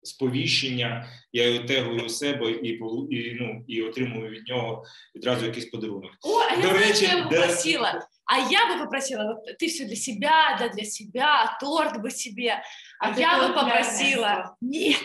сповіщення. 0.02 1.08
Я 1.32 1.48
його 1.48 1.66
тегую 1.66 2.04
у 2.04 2.08
себе 2.08 2.50
і 2.50 2.68
і, 3.10 3.36
ну, 3.40 3.64
і 3.68 3.82
отримую 3.82 4.30
від 4.30 4.48
нього 4.48 4.84
відразу 5.16 5.46
якийсь 5.46 5.66
подарунок. 5.66 6.10
О, 6.22 6.38
а 6.38 6.56
до 6.56 6.68
я 6.68 6.72
речі, 6.72 7.06
знаю, 7.06 7.18
я 7.18 7.24
попросила. 7.24 8.08
А 8.24 8.38
я 8.38 8.66
бы 8.66 8.84
попросила, 8.84 9.24
вот 9.24 9.58
ты 9.58 9.68
все 9.68 9.84
для 9.84 9.96
себя, 9.96 10.56
да 10.58 10.68
для 10.68 10.84
себя, 10.84 11.58
торт 11.60 12.00
бы 12.00 12.10
себе. 12.10 12.62
А, 13.00 13.12
а 13.12 13.18
я 13.18 13.38
бы 13.38 13.54
попросила, 13.54 14.56
нет, 14.60 14.96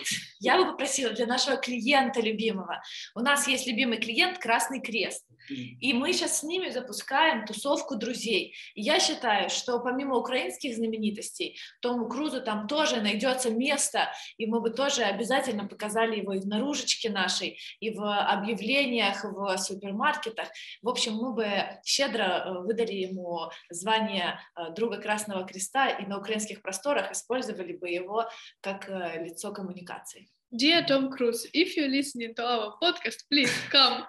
я 0.43 0.57
бы 0.57 0.71
попросила 0.71 1.13
для 1.13 1.25
нашего 1.25 1.55
клиента 1.55 2.19
любимого. 2.19 2.81
У 3.15 3.21
нас 3.21 3.47
есть 3.47 3.65
любимый 3.65 3.97
клиент 3.97 4.39
Красный 4.39 4.81
Крест. 4.81 5.25
И 5.49 5.93
мы 5.93 6.13
сейчас 6.13 6.39
с 6.39 6.43
ними 6.43 6.69
запускаем 6.69 7.45
тусовку 7.45 7.95
друзей. 7.95 8.55
И 8.75 8.81
я 8.81 8.99
считаю, 8.99 9.49
что 9.49 9.79
помимо 9.79 10.17
украинских 10.17 10.75
знаменитостей, 10.75 11.59
Тому 11.81 12.07
Крузу 12.07 12.41
там 12.41 12.67
тоже 12.67 13.01
найдется 13.01 13.49
место, 13.49 14.11
и 14.37 14.45
мы 14.45 14.61
бы 14.61 14.69
тоже 14.69 15.03
обязательно 15.03 15.67
показали 15.67 16.17
его 16.17 16.33
и 16.33 16.39
в 16.39 16.47
наружечке 16.47 17.09
нашей, 17.09 17.59
и 17.79 17.89
в 17.91 18.01
объявлениях 18.03 19.23
в 19.23 19.57
супермаркетах. 19.57 20.47
В 20.81 20.89
общем, 20.89 21.15
мы 21.15 21.33
бы 21.33 21.47
щедро 21.85 22.23
э, 22.23 22.59
выдали 22.59 22.93
ему 22.93 23.49
звание 23.69 24.39
э, 24.55 24.73
друга 24.73 24.97
Красного 24.97 25.45
Креста 25.45 25.89
и 25.89 26.05
на 26.05 26.17
украинских 26.17 26.61
просторах 26.61 27.11
использовали 27.11 27.73
бы 27.73 27.89
его 27.89 28.25
как 28.61 28.89
э, 28.89 29.23
лицо 29.23 29.51
коммуникации. 29.51 30.32
Dear 30.55 30.85
Tom 30.85 31.09
Cruise, 31.09 31.47
if 31.51 31.75
you're 31.75 31.89
listening 31.89 32.35
to 32.35 32.43
our 32.45 32.73
podcast, 32.79 33.25
please 33.31 33.53
come. 33.71 34.05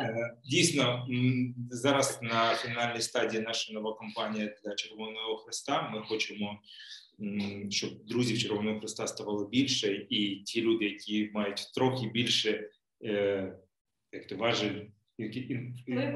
Е, 0.00 0.36
дійсно, 0.44 1.06
зараз 1.70 2.18
на 2.22 2.54
фінальній 2.54 3.00
стадії 3.00 3.42
наша 3.42 3.72
нова 3.72 3.94
кампанія 3.94 4.54
для 4.64 4.74
Червоного 4.74 5.36
Хреста. 5.36 5.90
Ми 5.90 6.02
хочемо, 6.02 6.60
щоб 7.70 8.04
друзів 8.04 8.38
Червоного 8.38 8.80
Хреста 8.80 9.06
ставало 9.06 9.48
більше, 9.48 10.06
і 10.10 10.36
ті 10.36 10.62
люди, 10.62 10.84
які 10.84 11.30
мають 11.34 11.72
трохи 11.74 12.06
більше 12.06 12.70
е, 13.04 13.52
як 14.12 14.26
то 14.26 14.36
важель, 14.36 14.80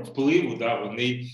впливу, 0.05 0.57
да, 0.57 0.81
вони 0.81 1.25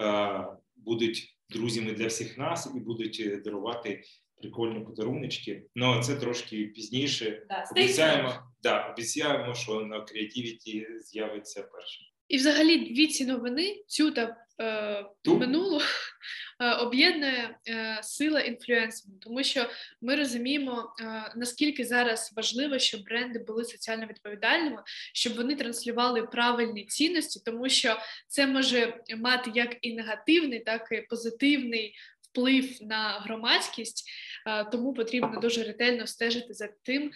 е, 0.00 0.46
будуть 0.76 1.36
друзями 1.50 1.92
для 1.92 2.06
всіх 2.06 2.38
нас 2.38 2.72
і 2.76 2.80
будуть 2.80 3.42
дарувати 3.44 4.02
прикольні 4.40 4.84
подаруночки. 4.84 5.66
Ну 5.74 6.02
це 6.02 6.16
трошки 6.16 6.66
пізніше. 6.66 7.46
Да, 7.48 7.64
Обіцяємо, 7.70 8.34
да, 8.62 8.80
обіцяємо, 8.92 9.54
що 9.54 9.80
на 9.80 10.00
креативіті 10.00 10.86
з'явиться 11.04 11.62
першим. 11.62 12.06
І 12.28 12.36
взагалі 12.36 12.76
дві 12.76 13.06
ці 13.06 13.26
новини, 13.26 13.82
цю 13.86 14.10
та 14.10 14.36
е, 14.60 15.04
минулу, 15.26 15.80
е, 16.60 16.72
об'єднує 16.74 17.58
е, 17.68 17.98
сила 18.02 18.40
інфлюенсингу, 18.40 19.18
тому 19.20 19.44
що 19.44 19.66
ми 20.00 20.16
розуміємо, 20.16 20.94
е, 21.00 21.32
наскільки 21.36 21.84
зараз 21.84 22.32
важливо, 22.36 22.78
щоб 22.78 23.04
бренди 23.04 23.38
були 23.38 23.64
соціально 23.64 24.06
відповідальними, 24.06 24.82
щоб 25.14 25.36
вони 25.36 25.56
транслювали 25.56 26.22
правильні 26.22 26.84
цінності, 26.84 27.40
тому 27.44 27.68
що 27.68 27.96
це 28.28 28.46
може 28.46 29.00
мати 29.16 29.50
як 29.54 29.76
і 29.80 29.94
негативний, 29.94 30.60
так 30.60 30.88
і 30.92 31.00
позитивний 31.00 31.94
вплив 32.34 32.82
на 32.82 33.20
громадськість. 33.20 34.04
Е, 34.46 34.64
тому 34.64 34.94
потрібно 34.94 35.40
дуже 35.40 35.62
ретельно 35.62 36.06
стежити 36.06 36.54
за 36.54 36.68
тим, 36.82 37.02
е, 37.02 37.10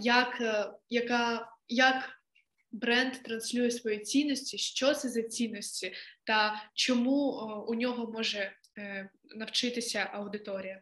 як, 0.00 0.40
е, 0.40 0.70
яка, 0.90 1.48
як 1.68 2.10
бренд 2.72 3.12
транслює 3.12 3.70
свої 3.70 3.98
цінності, 3.98 4.58
що 4.58 4.94
це 4.94 5.08
за 5.08 5.22
цінності, 5.22 5.92
та 6.24 6.62
чому 6.74 7.14
у 7.68 7.74
нього 7.74 8.12
може 8.12 8.52
навчитися 9.36 10.10
аудиторія. 10.12 10.80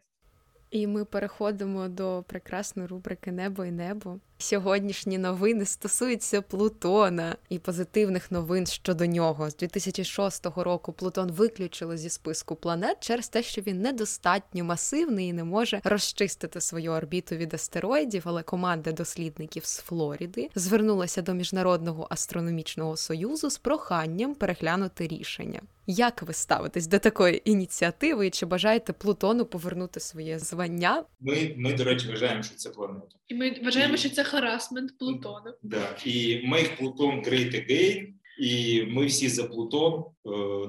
І 0.69 0.87
ми 0.87 1.05
переходимо 1.05 1.87
до 1.87 2.25
прекрасної 2.27 2.87
рубрики 2.87 3.31
Небо 3.31 3.65
і 3.65 3.71
небо. 3.71 4.19
Сьогоднішні 4.41 5.17
новини 5.17 5.65
стосуються 5.65 6.41
Плутона 6.41 7.35
і 7.49 7.59
позитивних 7.59 8.31
новин 8.31 8.65
щодо 8.65 9.05
нього. 9.05 9.49
З 9.49 9.55
2006 9.55 10.45
року 10.55 10.93
Плутон 10.93 11.31
виключили 11.31 11.97
зі 11.97 12.09
списку 12.09 12.55
планет 12.55 12.97
через 12.99 13.29
те, 13.29 13.43
що 13.43 13.61
він 13.61 13.81
недостатньо 13.81 14.63
масивний 14.63 15.27
і 15.27 15.33
не 15.33 15.43
може 15.43 15.81
розчистити 15.83 16.61
свою 16.61 16.91
орбіту 16.91 17.35
від 17.35 17.53
астероїдів. 17.53 18.23
Але 18.25 18.43
команда 18.43 18.91
дослідників 18.91 19.65
з 19.65 19.77
Флориди 19.77 20.49
звернулася 20.55 21.21
до 21.21 21.33
міжнародного 21.33 22.07
астрономічного 22.09 22.97
союзу 22.97 23.49
з 23.49 23.57
проханням 23.57 24.35
переглянути 24.35 25.07
рішення. 25.07 25.61
Як 25.87 26.21
ви 26.21 26.33
ставитесь 26.33 26.87
до 26.87 26.99
такої 26.99 27.49
ініціативи? 27.51 28.27
І 28.27 28.29
чи 28.29 28.45
бажаєте 28.45 28.93
Плутону 28.93 29.45
повернути 29.45 29.99
своє 29.99 30.39
звання? 30.39 31.03
Ми, 31.19 31.53
ми, 31.57 31.73
до 31.73 31.83
речі, 31.83 32.07
вважаємо, 32.07 32.43
що 32.43 32.55
це 32.55 32.69
планета. 32.69 33.07
І 33.27 33.35
ми 33.35 33.59
вважаємо, 33.63 33.97
що 33.97 34.09
це 34.09 34.23
харасмент 34.31 34.97
Плутона. 34.97 35.53
Да. 35.63 35.95
І 36.05 36.41
make 36.49 36.77
Плутон 36.77 37.21
great 37.21 37.55
again, 37.55 38.07
і 38.39 38.83
ми 38.85 39.05
всі 39.05 39.29
за 39.29 39.43
Плутон, 39.43 39.93
е, 39.93 40.03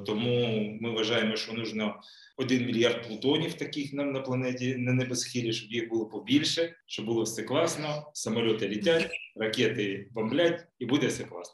тому 0.07 0.61
ми 0.81 0.91
вважаємо, 0.91 1.37
що 1.37 1.53
нужно 1.53 1.95
один 2.37 2.67
мільярд 2.67 3.09
плутонів 3.09 3.55
таких 3.55 3.93
нам 3.93 4.13
на 4.13 4.21
планеті 4.21 4.77
на 4.77 4.93
небосхилі, 4.93 5.53
щоб 5.53 5.73
їх 5.73 5.89
було 5.89 6.07
побільше, 6.07 6.75
щоб 6.87 7.07
було 7.07 7.23
все 7.23 7.43
класно, 7.43 8.11
самольоти 8.13 8.69
літять, 8.69 9.11
ракети 9.37 10.09
бомблять, 10.11 10.67
і 10.79 10.87
буде 10.87 11.07
все 11.07 11.25
класно. 11.25 11.53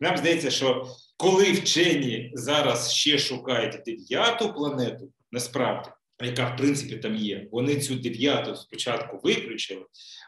Нам 0.00 0.16
здається, 0.16 0.50
що 0.50 0.86
коли 1.16 1.52
вчені 1.52 2.30
зараз 2.34 2.92
ще 2.92 3.18
шукають 3.18 3.82
дев'яту 3.86 4.52
планету, 4.52 5.12
насправді, 5.32 5.88
яка 6.24 6.54
в 6.54 6.56
принципі 6.56 6.96
там 6.96 7.16
є, 7.16 7.48
вони 7.52 7.76
цю 7.80 7.94
дев'яту 7.94 8.56
спочатку 8.56 9.20
виключили, 9.22 9.86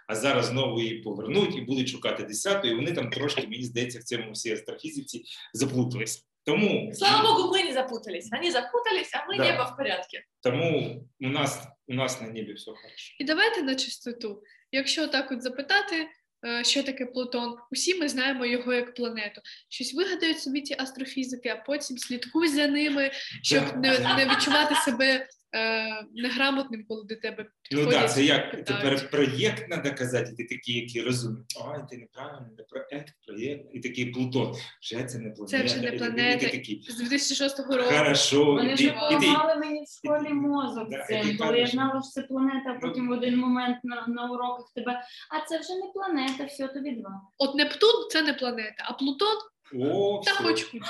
а 0.09 0.15
зараз 0.15 0.47
знову 0.47 0.81
її 0.81 0.99
повернуть 0.99 1.57
і 1.57 1.61
будуть 1.61 1.89
шукати 1.89 2.23
десяту, 2.23 2.69
і 2.69 2.75
вони 2.75 2.93
там 2.93 3.11
трошки, 3.11 3.43
мені 3.47 3.63
здається, 3.65 3.99
в 3.99 4.03
цьому 4.03 4.33
всій 4.33 4.53
астрофізиці 4.53 5.25
заплуталися. 5.53 6.21
Тому 6.47 6.93
Слава 6.95 7.23
богу, 7.23 7.55
мы 7.57 7.63
не 7.63 7.73
запутались. 7.73 8.29
Они 8.33 8.51
запутались, 8.51 9.11
а 9.15 9.27
мы 9.33 9.37
Да. 9.37 9.45
небо 9.51 9.65
в 9.73 9.77
порядке. 9.77 10.25
тому 10.43 11.03
у 11.21 11.29
нас 11.29 11.69
у 11.89 11.95
нас 11.95 12.21
на 12.21 12.27
небі 12.29 12.53
все 12.53 12.71
хорошо. 12.71 13.15
І 13.19 13.25
давайте 13.25 13.63
на 13.63 13.75
чистоту. 13.75 14.43
Якщо 14.73 15.09
так 15.09 15.33
от 15.33 15.43
запитати, 15.43 16.09
е, 16.47 16.65
що 16.65 16.83
таке 16.83 17.07
Плутон, 17.07 17.57
усі 17.73 17.95
ми 17.95 18.09
знаємо 18.09 18.47
його 18.47 18.75
як 18.75 18.95
планету. 18.95 19.41
Щось 19.69 19.95
вигадають 19.95 20.41
собі 20.41 20.61
ці 20.63 20.75
астрофізики, 20.79 21.49
а 21.49 21.57
потім 21.57 21.99
слідкуй 21.99 22.49
за 22.49 22.67
ними, 22.67 23.11
щоб 23.43 23.65
Да. 23.65 23.77
не, 23.77 23.99
не 24.17 24.35
відчувати 24.35 24.75
себе 24.75 25.27
е, 25.55 26.07
неграмотним, 26.15 26.85
коли 26.89 27.05
до 27.05 27.17
тебе 27.17 27.45
Ну 27.71 27.79
підходять. 27.79 28.01
так, 28.01 28.13
це 28.13 28.25
як 28.25 28.51
питають. 28.51 28.67
тепер 28.83 29.11
проєкт 29.11 29.67
треба 29.69 29.91
казати, 29.91 30.31
і 30.33 30.37
ти 30.37 30.57
такий, 30.57 30.75
який 30.81 31.03
розумієш, 31.03 31.47
ой, 31.67 31.79
ти 31.91 31.97
неправильно, 31.97 32.47
не 32.59 32.65
проєкт, 32.65 33.09
проєкт, 33.27 33.65
і 33.73 33.81
такий 33.81 34.07
Плутон. 34.07 34.55
Вже 34.83 35.05
це 35.05 35.19
не 35.19 35.31
планета. 35.31 35.59
Це 35.59 35.65
вже 35.65 35.81
не 35.81 35.93
планета. 35.93 36.47
І 36.47 36.51
ти 36.51 36.59
такий, 36.59 36.87
З 36.89 36.97
2006 36.97 37.59
року. 37.59 37.83
хорошо, 37.91 38.45
Вони 38.45 38.77
ж 38.77 38.77
ти, 38.77 38.85
і 38.85 39.21
ти, 39.21 39.27
ламали 39.27 39.57
мені 39.57 39.85
в 39.85 40.07
школі 40.07 40.33
мозок 40.33 40.91
Да, 40.91 41.05
цим, 41.05 41.37
коли 41.39 41.59
я 41.59 41.67
знала, 41.67 41.93
що 42.03 42.11
це 42.11 42.23
планета, 42.23 42.71
а 42.71 42.75
ну, 42.75 42.81
потім 42.81 43.09
в 43.09 43.11
один 43.11 43.37
момент 43.39 43.77
на, 43.85 44.07
на 44.09 44.31
уроках 44.31 44.73
тебе, 44.75 45.03
а 45.31 45.47
це 45.49 45.59
вже 45.59 45.75
не 45.75 45.87
планета, 45.95 46.45
все, 46.45 46.69
тобі 46.69 46.91
два. 46.91 47.21
От 47.39 47.55
Нептун 47.55 48.09
це 48.11 48.23
не 48.23 48.35
планета, 48.35 48.85
а 48.89 48.93
Плутон 48.93 49.37
о, 49.75 50.23
та 50.25 50.33
все. 50.33 50.43
хоч 50.45 50.65
куди. 50.65 50.85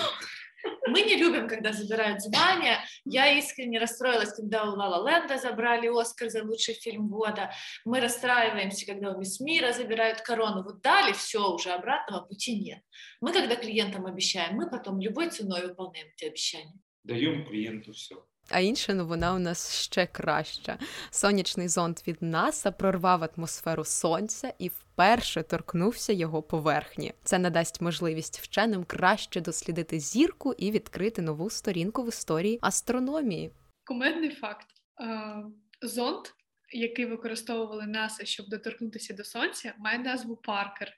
Мы 0.88 1.02
не 1.02 1.16
любим, 1.16 1.48
когда 1.48 1.72
забирают 1.72 2.22
звания. 2.22 2.80
Я 3.06 3.38
искренне 3.38 3.80
расстроилась, 3.80 4.34
когда 4.34 4.66
у 4.66 4.76
Лала 4.76 5.08
Ленда 5.08 5.38
забрали 5.38 5.88
Оскар 5.88 6.30
за 6.30 6.44
лучший 6.44 6.74
фильм 6.74 7.08
года. 7.08 7.52
Мы 7.86 8.02
расстраиваемся, 8.02 8.86
когда 8.86 9.12
у 9.12 9.20
Мисс 9.20 9.40
Мира 9.40 9.72
забирают 9.72 10.22
корону. 10.22 10.64
Вот 10.64 10.82
дали, 10.82 11.14
все, 11.14 11.54
уже 11.54 11.70
обратного 11.72 12.26
пути 12.26 12.60
нет. 12.60 12.80
Мы, 13.22 13.32
когда 13.32 13.56
клиентам 13.56 14.06
обещаем, 14.06 14.56
мы 14.56 14.70
потом 14.70 15.00
любой 15.00 15.30
ценой 15.30 15.68
выполняем 15.68 16.08
эти 16.16 16.26
обещания. 16.26 16.74
Даємо 17.04 17.46
клієнту 17.46 17.92
все. 17.92 18.16
А 18.51 18.61
інша 18.61 18.95
новина 18.95 19.35
у 19.35 19.39
нас 19.39 19.75
ще 19.75 20.07
краща. 20.07 20.79
Сонячний 21.11 21.69
зонд 21.69 21.99
від 22.07 22.23
НАСА 22.23 22.71
прорвав 22.71 23.31
атмосферу 23.37 23.85
сонця 23.85 24.53
і 24.59 24.69
вперше 24.69 25.43
торкнувся 25.43 26.13
його 26.13 26.43
поверхні. 26.43 27.13
Це 27.25 27.39
надасть 27.39 27.81
можливість 27.81 28.39
вченим 28.39 28.85
краще 28.85 29.41
дослідити 29.41 30.01
зірку 30.01 30.53
і 30.53 30.71
відкрити 30.71 31.23
нову 31.23 31.51
сторінку 31.51 32.03
в 32.03 32.09
історії 32.09 32.59
астрономії. 32.63 33.51
Кумедний 33.85 34.31
факт. 34.31 34.67
Е, 35.01 35.45
Зонд, 35.83 36.27
який 36.73 37.07
використовували 37.07 37.87
НАСА, 37.87 38.25
щоб 38.25 38.49
доторкнутися 38.49 39.15
до 39.15 39.25
сонця, 39.25 39.75
має 39.79 39.99
назву 39.99 40.37
Паркер. 40.37 40.93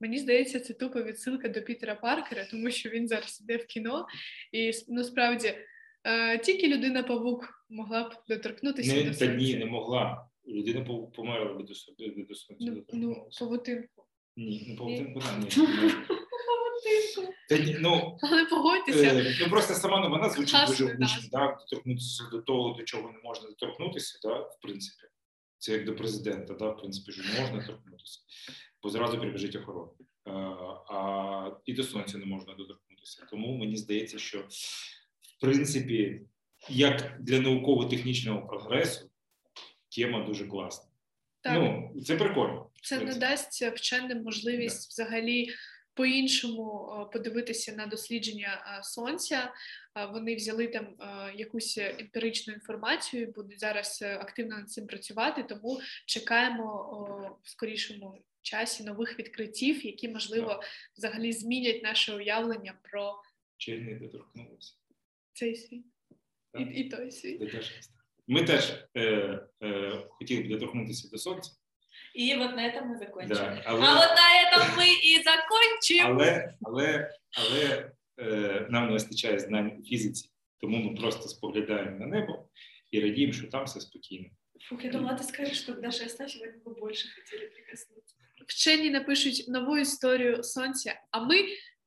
Мені 0.00 0.18
здається, 0.18 0.60
це 0.60 0.74
тупо 0.74 1.02
відсилка 1.02 1.48
до 1.48 1.62
Пітера 1.62 1.94
Паркера, 1.94 2.44
тому 2.50 2.70
що 2.70 2.88
він 2.88 3.08
зараз 3.08 3.40
іде 3.40 3.56
в 3.56 3.66
кіно, 3.66 4.06
і 4.52 4.72
ну, 4.88 5.04
справді 5.04 5.48
е, 5.48 5.66
тільки 6.44 6.68
людина 6.68 7.02
павук 7.02 7.66
могла 7.68 8.08
б 8.08 8.12
доторкнутися 8.28 8.94
Не, 8.94 9.10
до 9.10 9.18
та 9.18 9.26
ні, 9.26 9.56
не 9.56 9.66
могла. 9.66 10.28
Людина 10.46 10.84
померла 11.16 11.56
від 11.56 11.66
до 11.66 11.74
Ну, 12.60 12.84
ну 12.92 13.28
павутинку. 13.40 14.04
Ні, 14.36 14.66
ну 14.68 14.76
павутинку 14.76 15.20
там 15.20 15.40
ні. 15.40 15.48
Та 17.48 17.58
ні, 17.58 17.76
ну, 17.80 18.18
Але 18.22 18.44
погодьтеся, 18.44 19.14
Е, 19.14 19.36
Ну 19.40 19.50
просто 19.50 19.74
сама 19.74 20.00
новина 20.00 20.28
звучить 20.28 20.50
Класно, 20.50 20.86
дуже 20.86 20.96
да. 20.98 21.06
гучно, 21.06 21.28
да? 21.32 21.56
доторкнутися 21.60 22.24
до 22.32 22.42
того, 22.42 22.74
до 22.78 22.82
чого 22.84 23.12
не 23.12 23.18
можна 23.24 23.48
доторкнутися, 23.48 24.18
да? 24.22 24.34
в 24.38 24.58
принципі. 24.62 25.06
Це 25.58 25.72
як 25.72 25.84
до 25.84 25.94
президента, 25.96 26.54
да? 26.54 26.70
в 26.70 26.76
принципі, 26.76 27.12
що 27.12 27.42
можна 27.42 27.66
торкнутися, 27.66 28.20
бо 28.82 28.90
зразу 28.90 29.18
прибіжить 29.18 29.56
охорона. 29.56 29.90
Е, 30.26 30.30
А 30.90 31.50
і 31.64 31.72
до 31.72 31.82
сонця 31.82 32.18
не 32.18 32.26
можна 32.26 32.54
доторкнутися. 32.54 33.26
Тому 33.30 33.56
мені 33.56 33.76
здається, 33.76 34.18
що 34.18 34.44
в 35.38 35.40
принципі, 35.40 36.20
як 36.68 37.16
для 37.20 37.40
науково-технічного 37.40 38.46
прогресу, 38.46 39.10
тема 39.96 40.26
дуже 40.26 40.46
класна. 40.46 40.90
так. 41.40 41.54
Ну, 41.54 41.92
це 42.02 42.16
прикольно. 42.16 42.70
Це 42.82 43.00
надасть 43.00 43.62
вченим 43.62 44.22
можливість 44.22 44.90
взагалі 44.90 45.48
по-іншому 45.98 46.90
е, 46.92 47.12
подивитися 47.12 47.72
на 47.72 47.86
дослідження 47.86 48.78
е, 48.78 48.82
сонця. 48.82 49.54
Е, 49.96 50.06
Вони 50.06 50.34
взяли 50.34 50.66
там 50.66 50.96
якусь 51.34 51.78
емпіричну 51.78 52.54
інформацію, 52.54 53.22
і 53.22 53.26
будуть 53.26 53.60
зараз 53.60 54.02
активно 54.02 54.56
над 54.56 54.70
цим 54.70 54.86
працювати. 54.86 55.42
Тому 55.42 55.80
чекаємо 56.06 57.38
в 57.42 57.48
скорішому 57.48 58.22
часі 58.42 58.84
нових 58.84 59.18
відкриттів, 59.18 59.86
які 59.86 60.08
можливо 60.08 60.62
взагалі 60.96 61.32
змінять 61.32 61.82
наше 61.82 62.14
уявлення 62.14 62.74
про 62.82 63.22
Чи 63.56 63.78
не 63.78 63.94
доторкнулися 63.94 64.74
цей 65.37 65.55
світ 65.55 65.85
і, 66.59 66.65
Так. 66.65 66.77
і 66.77 66.83
той 66.83 67.11
світ. 67.11 67.39
Це 67.39 67.45
теж 67.45 67.69
класно. 67.69 67.95
Ми 68.27 68.43
теж 68.43 68.73
е, 68.95 69.01
е, 69.63 70.03
хотіли 70.09 70.43
б 70.43 70.47
доторкнутися 70.47 71.09
до 71.09 71.17
сонця. 71.17 71.51
И 72.15 72.35
вот 72.35 72.55
на 72.55 72.61
этом 72.67 72.87
мы 72.89 72.97
закончим. 72.97 73.35
Да, 73.35 73.61
але, 73.65 73.81
А 73.81 73.93
вот 73.95 74.09
на 74.15 74.27
этом 74.43 74.77
мы 74.77 74.85
и 74.85 75.23
закончим. 75.23 76.05
але, 76.07 76.53
але, 76.61 77.11
але 77.37 77.91
е, 78.19 78.67
нам 78.69 78.85
не 78.87 78.91
вистачає 78.93 79.39
знань 79.39 79.77
у 79.79 79.83
фізиці, 79.83 80.29
тому 80.61 80.77
ми 80.77 80.95
просто 80.97 81.29
споглядаємо 81.29 81.99
на 81.99 82.05
небо 82.05 82.49
і 82.91 82.99
радіємо, 82.99 83.33
що 83.33 83.47
там 83.47 83.65
все 83.65 83.79
спокійно. 83.81 84.29
Фух, 84.69 84.83
я 84.83 84.91
думала, 84.91 85.17
ты 85.17 85.23
скажешь, 85.23 85.57
что 85.59 85.73
к 85.73 85.81
Даше 85.81 86.05
Астафьевой 86.05 86.53
мы 86.65 86.73
бы 86.73 86.79
больше 86.79 87.07
хотели 87.15 87.47
прикоснуться. 87.47 88.15
Вчені 88.47 88.89
напишуть 88.89 89.45
нову 89.47 89.77
історію 89.77 90.43
сонця, 90.43 91.01
а 91.11 91.19
ми 91.19 91.35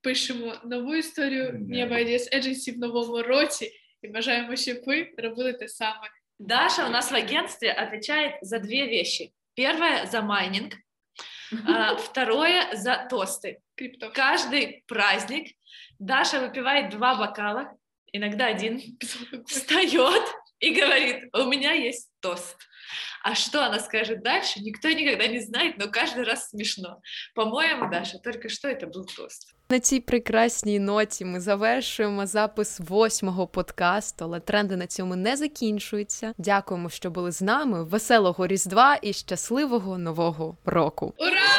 пишемо 0.00 0.54
нову 0.64 0.94
історію 0.94 1.52
Неба. 1.52 1.66
Неба 1.68 1.96
IDS 1.96 2.36
Agency 2.36 2.74
в 2.74 2.78
новому 2.78 3.22
році. 3.22 3.72
і 4.02 4.08
бажаємо, 4.08 4.56
щоб 4.56 4.76
ви 4.86 5.14
робили 5.18 5.52
те 5.52 5.68
саме. 5.68 6.10
Даша 6.38 6.86
у 6.86 6.90
нас 6.90 7.12
в 7.12 7.14
агентстве 7.14 7.72
отвечает 7.72 8.34
за 8.42 8.58
две 8.58 8.86
вещи. 8.86 9.32
Первое 9.56 10.06
за 10.06 10.22
майнинг, 10.22 10.72
а, 11.66 11.94
второе 11.94 12.70
за 12.74 13.08
тосты. 13.10 13.56
Крипто. 13.74 14.10
Каждый 14.10 14.84
праздник 14.86 15.56
Даша 15.98 16.40
выпивает 16.40 16.90
два 16.90 17.14
бокала, 17.14 17.72
иногда 18.12 18.46
один, 18.46 18.80
встает 19.46 20.22
и 20.60 20.74
говорит, 20.74 21.34
у 21.34 21.44
меня 21.44 21.72
есть 21.72 22.10
тост. 22.20 22.56
А 23.22 23.34
что 23.34 23.64
она 23.64 23.80
скажет 23.80 24.22
дальше, 24.22 24.60
никто 24.60 24.88
никогда 24.88 25.26
не 25.26 25.40
знает, 25.40 25.78
но 25.78 25.88
каждый 25.88 26.24
раз 26.24 26.50
смешно. 26.50 27.00
По-моему, 27.34 27.90
Даша, 27.90 28.18
только 28.18 28.48
что 28.48 28.68
это 28.68 28.86
был 28.86 29.04
тост. 29.16 29.52
На 29.68 29.80
цій 29.80 30.00
прекрасній 30.00 30.78
ноті 30.78 31.24
ми 31.24 31.40
завершуємо 31.40 32.26
запис 32.26 32.80
восьмого 32.80 33.46
подкасту, 33.46 34.24
але 34.24 34.40
тренди 34.40 34.76
на 34.76 34.86
цьому 34.86 35.16
не 35.16 35.36
закінчуються. 35.36 36.34
Дякуємо, 36.38 36.90
що 36.90 37.10
були 37.10 37.32
з 37.32 37.42
нами. 37.42 37.84
Веселого 37.84 38.46
Різдва 38.46 38.98
і 39.02 39.12
щасливого 39.12 39.98
нового 39.98 40.56
року! 40.64 41.14
Ура! 41.18 41.56